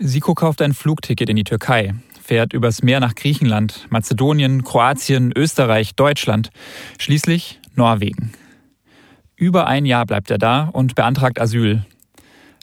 Siko 0.00 0.34
kauft 0.34 0.62
ein 0.62 0.74
Flugticket 0.74 1.28
in 1.28 1.36
die 1.36 1.44
Türkei, 1.44 1.94
fährt 2.28 2.52
übers 2.52 2.82
Meer 2.82 3.00
nach 3.00 3.14
Griechenland, 3.14 3.86
Mazedonien, 3.88 4.62
Kroatien, 4.62 5.32
Österreich, 5.34 5.94
Deutschland, 5.94 6.50
schließlich 6.98 7.58
Norwegen. 7.74 8.32
Über 9.34 9.66
ein 9.66 9.86
Jahr 9.86 10.04
bleibt 10.04 10.30
er 10.30 10.36
da 10.36 10.64
und 10.64 10.94
beantragt 10.94 11.40
Asyl. 11.40 11.86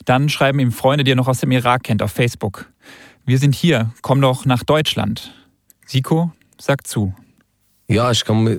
Dann 0.05 0.29
schreiben 0.29 0.59
ihm 0.59 0.71
Freunde, 0.71 1.03
die 1.03 1.13
er 1.13 1.15
noch 1.15 1.27
aus 1.27 1.39
dem 1.39 1.49
Irak 1.49 1.83
kennt, 1.83 2.03
auf 2.03 2.11
Facebook. 2.11 2.71
Wir 3.25 3.39
sind 3.39 3.55
hier, 3.55 3.91
komm 4.03 4.21
doch 4.21 4.45
nach 4.45 4.63
Deutschland. 4.63 5.33
Siko 5.87 6.31
sagt 6.59 6.85
zu. 6.85 7.15
Ja, 7.87 8.11
ich 8.11 8.23
komme 8.23 8.51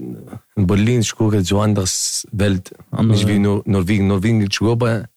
in 0.57 0.67
Berlin, 0.67 1.03
ich 1.03 1.15
gucke 1.15 1.45
so 1.45 1.61
anders 1.61 2.27
Welt. 2.33 2.75
Andere 2.91 3.17
Nicht 3.17 3.29
wie 3.29 3.39
Nor 3.39 3.63
Norwegen. 3.65 4.09
Norwegen, 4.09 4.41
ich 4.41 4.59
glaube, 4.59 5.09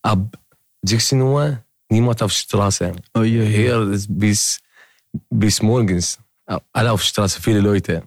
ab 0.00 0.38
16 0.82 1.20
Uhr 1.20 1.62
niemand 1.90 2.22
auf 2.22 2.32
der 2.32 2.38
Straße. 2.38 2.92
Oh, 3.14 3.22
je, 3.22 3.42
je. 3.42 3.56
Hier 3.56 3.90
ist 3.90 4.06
bis, 4.08 4.58
bis 5.30 5.62
morgens. 5.62 6.18
Alle 6.72 6.92
auf 6.92 7.00
der 7.02 7.06
Straße, 7.08 7.40
viele 7.42 7.60
Leute. 7.60 8.02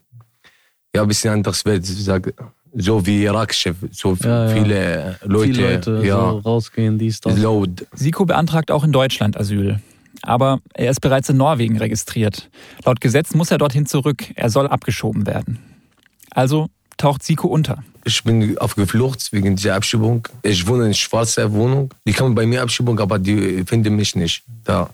Ja, 0.95 1.03
ein 1.03 1.07
bisschen 1.07 1.31
anders 1.33 1.63
Welt. 1.65 1.85
Sag, 1.85 2.33
so 2.73 3.05
wie 3.05 3.23
irakische, 3.23 3.75
so 3.91 4.15
Ja, 4.21 4.47
ja. 4.47 4.53
viele 4.53 5.17
Leute. 5.23 5.53
Viele 5.53 5.71
Leute 5.75 6.01
ja, 6.05 6.15
so 6.31 6.37
rausgehen, 6.39 6.97
dies, 6.97 7.19
das. 7.21 7.37
laut. 7.37 7.85
Siko 7.93 8.25
beantragt 8.25 8.71
auch 8.71 8.83
in 8.83 8.91
Deutschland 8.91 9.37
Asyl. 9.39 9.79
Aber 10.23 10.59
er 10.73 10.91
ist 10.91 11.01
bereits 11.01 11.29
in 11.29 11.37
Norwegen 11.37 11.77
registriert. 11.77 12.49
Laut 12.85 13.01
Gesetz 13.01 13.33
muss 13.33 13.49
er 13.51 13.57
dorthin 13.57 13.85
zurück. 13.85 14.25
Er 14.35 14.49
soll 14.49 14.67
abgeschoben 14.67 15.25
werden. 15.25 15.59
Also 16.29 16.67
taucht 16.97 17.23
Siko 17.23 17.47
unter. 17.47 17.83
Ich 18.03 18.23
bin 18.23 18.57
aufgeflucht 18.57 19.31
wegen 19.31 19.55
dieser 19.55 19.75
Abschiebung. 19.75 20.27
Ich 20.43 20.65
wohne 20.67 20.87
in 20.87 20.93
schwarzer 20.93 21.51
Wohnung. 21.53 21.93
Die 22.05 22.13
kommen 22.13 22.35
bei 22.35 22.45
mir 22.45 22.61
Abschiebung, 22.61 22.99
aber 22.99 23.19
die 23.19 23.63
finden 23.65 23.95
mich 23.95 24.15
nicht 24.15 24.43
da. 24.63 24.89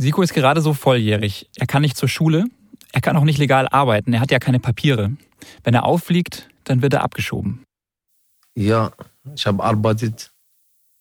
Siko 0.00 0.22
ist 0.22 0.32
gerade 0.32 0.62
so 0.62 0.72
volljährig. 0.72 1.50
Er 1.56 1.66
kann 1.66 1.82
nicht 1.82 1.96
zur 1.96 2.08
Schule. 2.08 2.46
Er 2.92 3.02
kann 3.02 3.16
auch 3.18 3.24
nicht 3.24 3.38
legal 3.38 3.68
arbeiten. 3.68 4.14
Er 4.14 4.20
hat 4.20 4.30
ja 4.30 4.38
keine 4.38 4.58
Papiere. 4.58 5.12
Wenn 5.62 5.74
er 5.74 5.84
auffliegt, 5.84 6.48
dann 6.64 6.80
wird 6.80 6.94
er 6.94 7.02
abgeschoben. 7.02 7.64
Ja, 8.56 8.92
ich 9.34 9.46
habe 9.46 9.62
arbeitet 9.62 10.30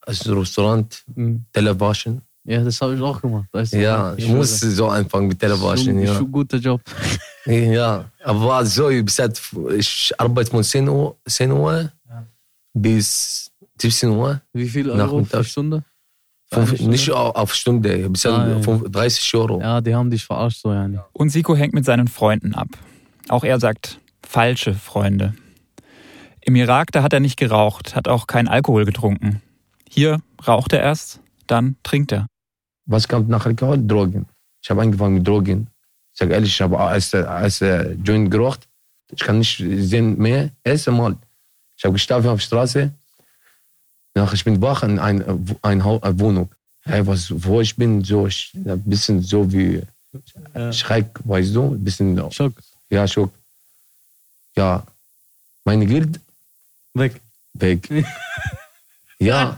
als 0.05 0.27
Restaurant, 0.29 1.03
Mhm. 1.15 1.45
Teller 1.53 1.79
waschen. 1.79 2.21
Ja, 2.43 2.61
das 2.63 2.81
habe 2.81 2.95
ich 2.95 3.01
auch 3.01 3.21
gemacht. 3.21 3.47
Weißt 3.53 3.73
du? 3.73 3.81
Ja, 3.81 4.15
ich 4.17 4.27
muss 4.27 4.59
so 4.59 4.87
anfangen 4.89 5.27
mit 5.29 5.39
Teller 5.39 5.61
waschen. 5.61 5.95
Schon, 5.95 5.99
Ja. 6.03 6.15
schon 6.15 6.31
guter 6.31 6.57
Job. 6.57 6.81
ja, 7.45 8.05
aber 8.23 8.65
so, 8.65 8.89
jetzt, 8.89 9.53
ich 9.77 10.11
arbeite 10.17 10.51
von 10.51 10.63
10 10.63 10.89
Uhr, 10.89 11.15
10 11.25 11.51
Uhr 11.51 11.91
bis 12.73 13.49
17 13.79 14.09
Uhr. 14.09 14.41
Wie 14.53 14.67
viel 14.67 14.89
Euro 14.89 15.21
pro. 15.23 15.43
Stunde? 15.43 15.83
Fünf, 16.51 16.79
nicht 16.81 17.11
auf 17.11 17.35
auf 17.35 17.53
Stunde, 17.53 18.09
bis 18.09 18.25
Ah, 18.25 18.59
ja. 18.59 18.59
30 18.59 19.33
Euro. 19.35 19.61
Ja, 19.61 19.81
die 19.81 19.93
haben 19.93 20.09
dich 20.09 20.25
verarscht, 20.25 20.61
so, 20.61 20.73
ja. 20.73 21.07
Und 21.13 21.29
Siko 21.29 21.55
hängt 21.55 21.73
mit 21.73 21.85
seinen 21.85 22.07
Freunden 22.07 22.55
ab. 22.55 22.69
Auch 23.27 23.43
er 23.43 23.59
sagt, 23.59 23.99
falsche 24.25 24.73
Freunde. 24.73 25.35
Im 26.41 26.55
Irak, 26.55 26.91
da 26.91 27.03
hat 27.03 27.13
er 27.13 27.19
nicht 27.19 27.37
geraucht, 27.37 27.95
hat 27.95 28.07
auch 28.07 28.25
keinen 28.25 28.47
Alkohol 28.47 28.85
getrunken. 28.85 29.41
Hier 29.87 30.21
raucht 30.47 30.73
er 30.73 30.81
erst, 30.81 31.19
dann 31.45 31.75
trinkt 31.83 32.11
er. 32.11 32.25
Was 32.85 33.07
kommt 33.07 33.29
nach 33.29 33.45
Alkohol? 33.45 33.77
Drogen. 33.85 34.25
Ich 34.63 34.69
habe 34.71 34.81
angefangen 34.81 35.15
mit 35.15 35.27
Drogen. 35.27 35.67
Ich 36.13 36.17
sage 36.19 36.33
ehrlich, 36.33 36.49
ich 36.49 36.61
habe 36.61 36.79
als, 36.79 37.13
als 37.13 37.61
äh, 37.61 37.91
Joint 38.03 38.31
geraucht. 38.31 38.67
Ich 39.11 39.19
kann 39.21 39.37
nicht 39.37 39.57
sehen 39.57 40.17
mehr. 40.17 40.49
Erste 40.63 40.91
Mal. 40.91 41.15
Ich 41.77 41.83
habe 41.85 41.93
geschlafen 41.93 42.27
auf 42.27 42.39
der 42.39 42.45
Straße. 42.45 42.91
Nach, 44.15 44.33
ich 44.33 44.43
bin 44.43 44.61
wach 44.61 44.83
in 44.83 44.99
ein, 44.99 45.23
ein, 45.61 45.83
Hau- 45.83 46.01
eine 46.01 46.19
Wohnung. 46.19 46.49
Hey, 46.83 47.05
was, 47.05 47.31
wo 47.43 47.61
ich 47.61 47.75
bin, 47.75 48.03
so, 48.03 48.27
ich, 48.27 48.51
ein 48.55 48.81
bisschen 48.83 49.21
so 49.21 49.51
wie 49.51 49.81
Schreck, 50.71 51.07
weißt 51.23 51.53
du? 51.55 51.73
Ein 51.73 51.83
bisschen, 51.83 52.31
Schock. 52.31 52.53
ja, 52.89 53.07
Schock. 53.07 53.31
Ja, 54.55 54.83
mein 55.65 55.85
Geld 55.85 56.19
Weg. 56.95 57.21
weg. 57.53 57.87
ja, 59.19 59.57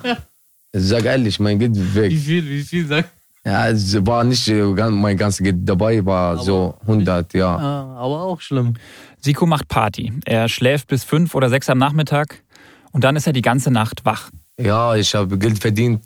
sag 0.74 1.06
ehrlich, 1.06 1.40
mein 1.40 1.58
Geld 1.60 1.76
weg. 1.96 2.12
Wie 2.12 2.18
viel, 2.18 2.46
wie 2.46 2.62
viel 2.64 2.86
sag? 2.88 3.10
Ja, 3.44 3.70
es 3.70 4.06
war 4.06 4.24
nicht 4.24 4.48
äh, 4.50 4.64
mein 4.92 5.18
ganzes 5.18 5.44
Geld 5.44 5.58
dabei, 5.68 6.06
war 6.06 6.38
so 6.38 6.76
100, 6.82 7.34
ja. 7.34 7.56
Ah, 7.56 7.96
aber 7.98 8.22
auch 8.24 8.40
schlimm. 8.42 8.76
Siko 9.20 9.46
macht 9.48 9.68
Party. 9.68 10.12
Er 10.26 10.48
schläft 10.50 10.88
bis 10.90 11.04
fünf 11.04 11.34
oder 11.34 11.50
sechs 11.50 11.68
am 11.70 11.78
Nachmittag 11.80 12.44
und 12.92 13.04
dann 13.04 13.16
ist 13.16 13.26
er 13.26 13.34
die 13.34 13.42
ganze 13.42 13.72
Nacht 13.72 14.06
wach. 14.06 14.30
Ja, 14.64 14.96
ich 14.96 15.14
habe 15.16 15.38
Geld 15.38 15.60
verdient 15.60 16.04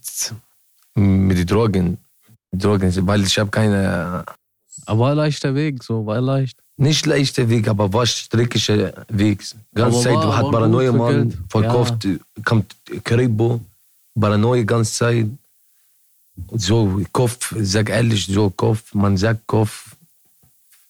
mit 0.96 1.38
den 1.38 1.46
Drogen. 1.48 1.98
Drogen, 2.52 3.08
weil 3.08 3.24
ich 3.24 3.38
habe 3.38 3.50
keine, 3.52 4.24
Aber 4.86 5.00
war 5.00 5.16
leichter 5.16 5.54
Weg, 5.56 5.84
so, 5.84 6.06
war 6.06 6.22
leicht. 6.22 6.58
nicht 6.78 7.06
leichter 7.06 7.50
Weg, 7.50 7.68
aber 7.68 7.92
war 7.92 8.06
streckiger 8.06 8.94
Weg. 9.10 9.44
Ganze 9.74 10.02
Zeit 10.02 10.16
war- 10.16 10.38
hat 10.38 10.52
Paranoia 10.52 10.92
Mann 10.94 11.30
Geld. 11.30 11.38
verkauft, 11.50 12.08
kommt 12.46 12.76
Kribo, 13.04 13.60
Paranoia 14.20 14.64
ganze 14.64 14.94
Zeit. 14.94 15.28
So, 16.54 17.02
Kopf, 17.12 17.54
sag 17.60 17.90
ehrlich, 17.90 18.26
so 18.28 18.50
Kopf, 18.50 18.94
man 18.94 19.16
sagt 19.18 19.48
Kopf, 19.48 19.96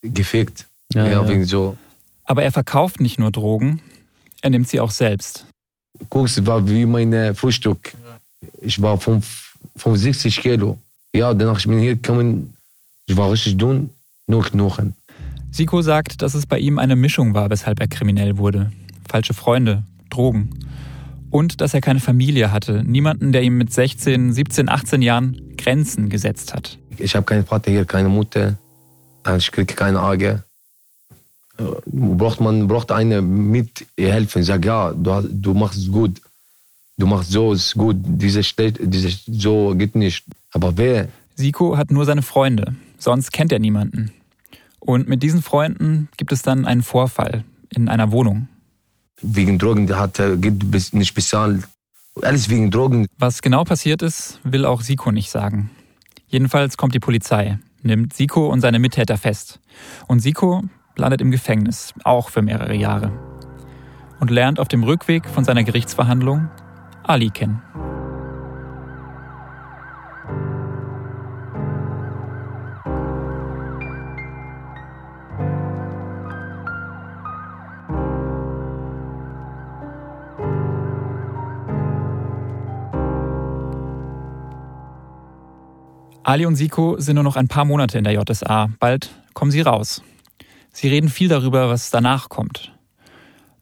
gefickt. 0.01 0.65
Ja, 0.93 1.06
Ja, 1.06 1.12
ja. 1.21 1.28
wegen 1.28 1.45
so. 1.45 1.78
Aber 2.25 2.43
er 2.43 2.51
verkauft 2.51 2.99
nicht 2.99 3.19
nur 3.19 3.32
Drogen, 3.32 3.82
er 4.41 4.49
nimmt 4.51 4.67
sie 4.67 4.80
auch 4.80 4.91
selbst. 4.91 5.45
Guckst, 6.10 6.45
war 6.45 6.67
wie 6.67 6.86
mein 6.86 7.36
Frühstück. 7.36 7.93
Ich 8.62 8.81
war 8.81 8.97
fünf- 8.99 9.55
65 9.77 10.39
Kilo. 10.41 10.77
Ja, 11.13 11.34
danach 11.34 11.60
ich 11.60 11.67
bin 11.67 11.79
hier 11.79 11.95
gekommen, 11.95 12.53
ich 13.08 13.15
war 13.17 13.31
richtig 13.31 13.58
dünn, 13.58 13.89
nur 14.27 14.43
Knochen. 14.43 14.93
Siko 15.51 15.81
sagt, 15.81 16.21
dass 16.21 16.34
es 16.34 16.45
bei 16.45 16.60
ihm 16.60 16.79
eine 16.79 16.95
Mischung 16.95 17.34
war, 17.34 17.49
weshalb 17.49 17.79
er 17.79 17.88
kriminell 17.88 18.38
wurde. 18.38 18.71
Falsche 19.10 19.34
Freunde, 19.34 19.84
Drogen. 20.10 20.49
Und 21.31 21.60
dass 21.62 21.73
er 21.73 21.81
keine 21.81 21.99
Familie 21.99 22.51
hatte, 22.51 22.84
niemanden, 22.86 23.31
der 23.31 23.41
ihm 23.43 23.58
mit 23.58 23.71
16, 23.73 24.34
17, 24.34 24.69
18 24.69 25.01
Jahren 25.01 25.41
Grenzen 25.58 26.10
gesetzt 26.10 26.53
hat. 26.53 26.77
Ich 26.97 27.15
habe 27.15 27.25
keinen 27.25 27.45
Vater 27.45 27.71
hier, 27.71 27.86
keine 27.86 28.10
Mutter. 28.10 28.58
Äh, 29.25 29.38
Ich 29.38 29.51
kriege 29.51 29.73
keine 29.73 30.01
Auge. 30.01 30.43
Äh, 31.58 31.63
Braucht 31.86 32.41
man 32.41 32.68
braucht 32.68 32.91
eine 32.91 33.22
mit 33.22 33.86
ihr 33.98 34.12
helfen. 34.13 34.44
Sag 34.44 34.65
ja, 34.65 34.91
du, 34.91 35.22
du 35.32 35.54
machst 35.54 35.78
es 35.80 35.91
gut. 35.91 36.22
Du 36.98 37.06
machst 37.08 37.32
so, 37.32 37.54
ist 37.54 37.74
gut. 37.76 37.98
Diese 38.00 38.44
steht, 38.44 38.80
diese 38.82 39.10
so 39.28 39.74
geht 39.76 39.96
nicht. 39.96 40.26
Aber 40.54 40.78
wer? 40.78 41.08
Siko 41.36 41.76
hat 41.78 41.91
nur 41.91 42.06
seine 42.06 42.22
Freunde, 42.22 42.76
sonst 42.98 43.32
kennt 43.34 43.52
er 43.52 43.60
niemanden. 43.60 44.12
Und 44.80 45.08
mit 45.10 45.22
diesen 45.24 45.41
Freunden 45.41 46.08
gibt 46.18 46.32
es 46.32 46.41
dann 46.41 46.65
einen 46.65 46.84
Vorfall 46.84 47.44
in 47.70 47.89
einer 47.89 48.12
Wohnung. 48.12 48.48
Wegen 49.22 49.58
Drogen 49.60 49.88
der 49.88 50.00
hat 50.00 50.20
er 50.20 50.38
geht 50.38 50.72
bis- 50.72 50.94
nicht 50.94 51.13
bezahlt. 51.13 51.63
Alles 52.22 52.50
wegen 52.50 52.72
Drogen. 52.72 53.08
Was 53.18 53.41
genau 53.41 53.63
passiert 53.65 54.02
ist, 54.02 54.39
will 54.44 54.63
auch 54.65 54.82
Siko 54.82 55.12
nicht 55.12 55.30
sagen. 55.30 55.70
Jedenfalls 56.28 56.78
kommt 56.78 56.94
die 56.96 57.00
Polizei, 57.00 57.60
nimmt 57.82 58.13
Siko 58.13 58.48
und 58.48 58.62
seine 58.62 58.80
Mittäter 58.80 59.18
fest. 59.18 59.60
Und 60.08 60.20
Siko 60.22 60.63
landet 60.95 61.21
im 61.21 61.31
Gefängnis, 61.31 61.93
auch 62.03 62.29
für 62.29 62.41
mehrere 62.41 62.75
Jahre. 62.75 63.12
Und 64.19 64.31
lernt 64.31 64.60
auf 64.60 64.67
dem 64.67 64.84
Rückweg 64.84 65.27
von 65.27 65.43
seiner 65.43 65.63
Gerichtsverhandlung 65.63 66.49
Ali 67.03 67.29
kennen. 67.29 67.62
Ali 86.23 86.47
und 86.47 86.55
Siko 86.55 86.95
sind 86.97 87.15
nur 87.15 87.23
noch 87.23 87.36
ein 87.36 87.47
paar 87.47 87.65
Monate 87.65 87.99
in 87.99 88.03
der 88.03 88.13
JSA. 88.13 88.69
Bald 88.79 89.12
kommen 89.36 89.51
sie 89.51 89.62
raus. 89.62 90.01
Sie 90.76 90.90
reden 90.90 91.08
viel 91.08 91.30
darüber, 91.30 91.70
was 91.70 91.90
danach 91.90 92.28
kommt. 92.28 92.74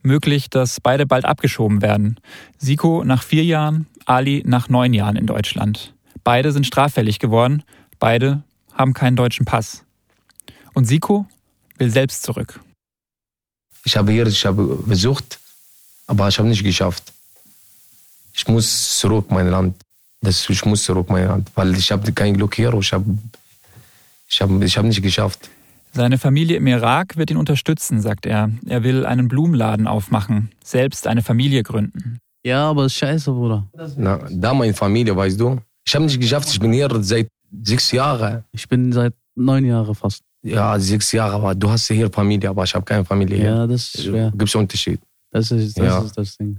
Möglich, 0.01 0.49
dass 0.49 0.81
beide 0.81 1.05
bald 1.05 1.25
abgeschoben 1.25 1.83
werden. 1.83 2.19
Siko 2.57 3.03
nach 3.03 3.21
vier 3.21 3.43
Jahren, 3.43 3.85
Ali 4.05 4.41
nach 4.47 4.67
neun 4.67 4.95
Jahren 4.95 5.15
in 5.15 5.27
Deutschland. 5.27 5.93
Beide 6.23 6.51
sind 6.51 6.65
straffällig 6.65 7.19
geworden, 7.19 7.61
beide 7.99 8.41
haben 8.73 8.95
keinen 8.95 9.15
deutschen 9.15 9.45
Pass. 9.45 9.83
Und 10.73 10.85
Siko 10.85 11.27
will 11.77 11.91
selbst 11.91 12.23
zurück. 12.23 12.59
Ich 13.85 13.95
habe 13.95 14.11
hier, 14.11 14.25
ich 14.25 14.43
habe 14.43 14.81
versucht, 14.83 15.39
aber 16.07 16.27
ich 16.29 16.39
habe 16.39 16.49
nicht 16.49 16.63
geschafft. 16.63 17.13
Ich 18.33 18.47
muss 18.47 18.97
zurück 18.97 19.29
mein 19.29 19.49
Land. 19.49 19.75
Das, 20.21 20.49
ich 20.49 20.65
muss 20.65 20.83
zurück 20.83 21.11
mein 21.11 21.27
Land, 21.27 21.51
weil 21.53 21.77
ich 21.77 21.91
habe 21.91 22.11
kein 22.11 22.33
Glück 22.33 22.55
hier. 22.55 22.73
Ich 22.73 22.91
habe, 22.91 23.05
ich 24.27 24.41
habe, 24.41 24.65
ich 24.65 24.75
habe 24.75 24.87
nicht 24.87 25.03
geschafft. 25.03 25.47
Seine 25.95 26.17
Familie 26.17 26.57
im 26.57 26.65
Irak 26.67 27.17
wird 27.17 27.29
ihn 27.29 27.37
unterstützen, 27.37 28.01
sagt 28.01 28.25
er. 28.25 28.49
Er 28.67 28.83
will 28.83 29.05
einen 29.05 29.27
Blumenladen 29.27 29.87
aufmachen, 29.87 30.49
selbst 30.63 31.05
eine 31.07 31.21
Familie 31.21 31.61
gründen. 31.63 32.17
Ja, 32.43 32.69
aber 32.69 32.85
ist 32.85 32.95
scheiße, 32.95 33.31
Bruder. 33.31 33.67
Na, 33.97 34.19
da 34.31 34.53
meine 34.53 34.73
Familie, 34.73 35.15
weißt 35.15 35.39
du. 35.39 35.59
Ich 35.85 35.93
habe 35.95 36.05
nicht 36.05 36.19
geschafft. 36.19 36.49
Ich 36.51 36.59
bin 36.59 36.73
hier 36.73 36.89
seit 37.01 37.27
sechs 37.63 37.91
Jahren. 37.91 38.43
Ich 38.51 38.67
bin 38.67 38.91
seit 38.91 39.13
neun 39.35 39.65
Jahren 39.65 39.93
fast. 39.93 40.21
Ja, 40.41 40.77
sechs 40.79 41.11
Jahre. 41.11 41.35
Aber 41.35 41.55
du 41.55 41.69
hast 41.69 41.87
hier 41.87 42.09
Familie, 42.11 42.49
aber 42.49 42.63
ich 42.63 42.73
habe 42.73 42.83
keine 42.83 43.05
Familie 43.05 43.37
hier. 43.37 43.45
Ja, 43.45 43.67
das 43.67 43.93
ist 43.93 44.03
schwer. 44.03 44.31
Gibt 44.31 44.49
es 44.49 44.55
Unterschied? 44.55 44.99
Das 45.31 45.51
ist 45.51 45.77
das, 45.77 45.85
Ja. 45.85 45.99
ist 46.01 46.17
das 46.17 46.37
Ding. 46.37 46.57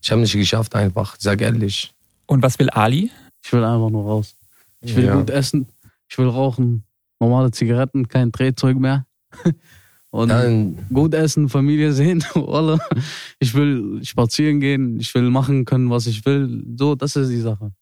Ich 0.00 0.10
habe 0.10 0.20
nicht 0.20 0.32
geschafft 0.32 0.74
einfach. 0.76 1.16
Sag 1.18 1.40
ehrlich. 1.40 1.92
Und 2.26 2.42
was 2.42 2.58
will 2.58 2.70
Ali? 2.70 3.10
Ich 3.44 3.52
will 3.52 3.64
einfach 3.64 3.90
nur 3.90 4.04
raus. 4.04 4.34
Ich 4.80 4.94
will 4.94 5.04
Ja. 5.06 5.14
gut 5.16 5.30
essen. 5.30 5.66
Ich 6.08 6.16
will 6.16 6.28
rauchen. 6.28 6.84
Normale 7.20 7.50
Zigaretten, 7.50 8.08
kein 8.08 8.32
Drehzeug 8.32 8.78
mehr. 8.78 9.06
Und 10.10 10.30
Dann, 10.30 10.86
gut 10.92 11.12
essen, 11.12 11.48
Familie 11.48 11.92
sehen. 11.92 12.24
Wallah. 12.34 12.78
Ich 13.40 13.54
will 13.54 14.00
spazieren 14.04 14.58
gehen. 14.60 14.98
Ich 14.98 15.14
will 15.14 15.28
machen 15.28 15.64
können, 15.66 15.90
was 15.90 16.06
ich 16.06 16.24
will. 16.24 16.64
So, 16.76 16.94
das 16.94 17.14
ist 17.16 17.28
die 17.28 17.40
Sache. 17.40 17.72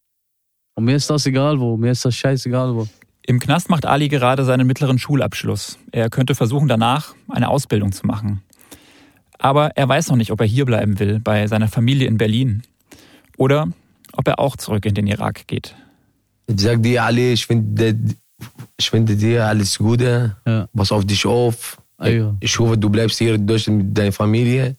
Und 0.75 0.85
mir 0.85 0.97
ist 0.97 1.09
das 1.09 1.25
egal 1.27 1.61
wo. 1.61 1.77
Mir 1.77 1.93
ist 1.93 2.05
das 2.05 2.17
scheißegal 2.17 2.75
wo. 2.75 2.89
Im 3.27 3.39
Knast 3.39 3.71
macht 3.71 3.87
Ali 3.87 4.09
gerade 4.09 4.45
seinen 4.45 4.67
mittleren 4.67 4.99
Schulabschluss. 4.99 5.79
Er 5.93 6.11
könnte 6.11 6.35
versuchen, 6.35 6.69
danach 6.69 7.15
eine 7.29 7.49
Ausbildung 7.49 7.93
zu 7.93 8.07
machen. 8.07 8.43
Aber 9.39 9.77
er 9.77 9.89
weiß 9.89 10.09
noch 10.09 10.17
nicht, 10.17 10.33
ob 10.33 10.41
er 10.41 10.47
hier 10.47 10.65
bleiben 10.65 10.99
will, 10.99 11.21
bei 11.21 11.47
seiner 11.47 11.69
Familie 11.69 12.09
in 12.09 12.19
Berlin. 12.19 12.63
Oder 13.37 13.69
ob 14.13 14.27
er 14.29 14.39
auch 14.39 14.57
zurück 14.57 14.87
in 14.87 14.95
den 14.95 15.07
Irak 15.07 15.47
geht. 15.47 15.75
ich 16.47 16.61
sag 16.61 16.83
dir, 16.83 17.05
Ali, 17.05 17.33
ich 17.33 17.47
finde 17.47 17.97
ich 18.77 18.91
finde 18.91 19.17
dir 19.17 19.47
alles 19.47 19.79
Gute. 19.79 20.37
Ja. 20.47 20.69
Pass 20.75 20.93
auf 20.93 21.05
dich 21.05 21.25
auf. 21.27 21.81
Ayo. 21.99 22.37
Ich 22.41 22.59
hoffe, 22.59 22.77
du 22.77 22.91
bleibst 22.91 23.19
hier 23.19 23.35
in 23.35 23.47
Deutschland 23.47 23.79
mit 23.79 23.97
deiner 23.99 24.13
Familie. 24.13 24.77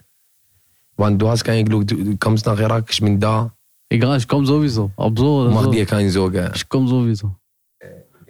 Weil 0.95 1.17
du 1.17 1.27
hast 1.27 1.43
kein 1.43 1.65
Glück, 1.65 1.87
du 1.87 1.95
du 1.95 2.17
kommst 2.17 2.45
nach 2.45 2.59
Irak, 2.59 2.85
ich 2.89 2.99
bin 2.99 3.19
da. 3.19 3.51
Egal, 3.89 4.17
ich 4.17 4.27
komme 4.27 4.45
sowieso. 4.45 4.91
Ob 4.95 5.17
so 5.17 5.41
oder 5.41 5.51
Mach 5.51 5.63
so. 5.63 5.71
dir 5.71 5.85
keine 5.85 6.09
Sorge. 6.09 6.51
Ich 6.55 6.67
komme 6.67 6.87
sowieso. 6.87 7.35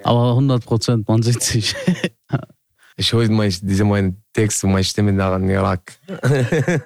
Aber 0.04 0.30
100 0.30 0.64
Prozent, 0.64 1.08
man 1.08 1.22
sieht 1.22 1.42
sich. 1.42 1.76
Ich 3.00 3.14
höre 3.14 3.30
mein, 3.30 3.54
diese 3.62 3.84
meinen 3.84 4.24
Text 4.34 4.64
und 4.64 4.72
meine 4.72 4.84
Stimme 4.84 5.14
nach 5.14 5.38
in 5.38 5.50
Irak. 5.50 6.00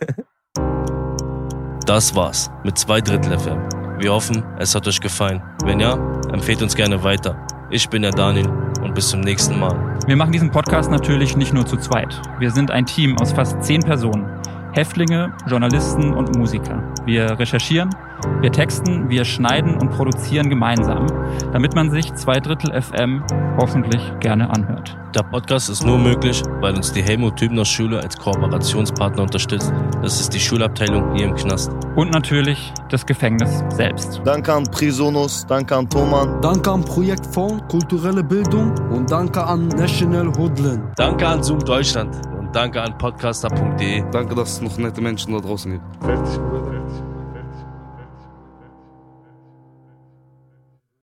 Das 1.85 2.13
war's 2.15 2.49
mit 2.63 2.77
zwei 2.77 3.01
Drittel 3.01 3.37
FM. 3.39 3.57
Wir 3.99 4.11
hoffen, 4.13 4.43
es 4.59 4.75
hat 4.75 4.87
euch 4.87 4.99
gefallen. 4.99 5.41
Wenn 5.63 5.79
ja, 5.79 5.93
empfehlt 6.31 6.61
uns 6.61 6.75
gerne 6.75 7.03
weiter. 7.03 7.35
Ich 7.73 7.87
bin 7.87 8.01
der 8.01 8.11
Daniel 8.11 8.49
und 8.83 8.93
bis 8.93 9.07
zum 9.07 9.21
nächsten 9.21 9.57
Mal. 9.57 9.97
Wir 10.05 10.17
machen 10.17 10.33
diesen 10.33 10.51
Podcast 10.51 10.91
natürlich 10.91 11.37
nicht 11.37 11.53
nur 11.53 11.65
zu 11.65 11.77
zweit. 11.77 12.21
Wir 12.37 12.51
sind 12.51 12.69
ein 12.69 12.85
Team 12.85 13.17
aus 13.17 13.31
fast 13.31 13.63
zehn 13.63 13.81
Personen. 13.81 14.40
Häftlinge, 14.73 15.33
Journalisten 15.47 16.13
und 16.13 16.35
Musiker. 16.37 16.81
Wir 17.05 17.37
recherchieren, 17.37 17.89
wir 18.41 18.51
texten, 18.51 19.09
wir 19.09 19.25
schneiden 19.25 19.75
und 19.75 19.91
produzieren 19.91 20.49
gemeinsam, 20.49 21.07
damit 21.51 21.75
man 21.75 21.91
sich 21.91 22.13
zwei 22.15 22.39
Drittel 22.39 22.79
FM 22.81 23.23
hoffentlich 23.57 24.01
gerne 24.19 24.49
anhört. 24.49 24.97
Der 25.13 25.23
Podcast 25.23 25.69
ist 25.69 25.85
nur 25.85 25.97
möglich, 25.97 26.41
weil 26.61 26.73
uns 26.73 26.93
die 26.93 27.01
Helmut 27.01 27.39
Hübner 27.41 27.65
Schule 27.65 27.99
als 27.99 28.15
Kooperationspartner 28.17 29.23
unterstützt. 29.23 29.73
Das 30.01 30.21
ist 30.21 30.33
die 30.33 30.39
Schulabteilung 30.39 31.15
hier 31.15 31.25
im 31.25 31.35
Knast. 31.35 31.71
Und 31.95 32.11
natürlich 32.11 32.73
das 32.89 33.05
Gefängnis 33.05 33.63
selbst. 33.69 34.21
Danke 34.23 34.53
an 34.53 34.63
Prisonus, 34.63 35.45
danke 35.45 35.75
an 35.75 35.89
Thoman. 35.89 36.41
Danke 36.41 36.71
an 36.71 36.85
Projektfonds 36.85 37.61
Kulturelle 37.67 38.23
Bildung 38.23 38.73
und 38.89 39.11
danke 39.11 39.43
an 39.43 39.67
National 39.67 40.31
Hoodland. 40.37 40.81
Danke 40.95 41.27
an 41.27 41.43
Zoom 41.43 41.59
Deutschland 41.59 42.30
danke 42.53 42.81
an 42.81 42.97
podcaster.de. 42.97 44.03
Danke, 44.11 44.35
dass 44.35 44.53
es 44.53 44.61
noch 44.61 44.77
nette 44.77 45.01
Menschen 45.01 45.33
da 45.33 45.39
draußen 45.39 45.71
gibt. 45.71 45.83
Fertig, 46.03 46.37
Bruder. 46.37 46.60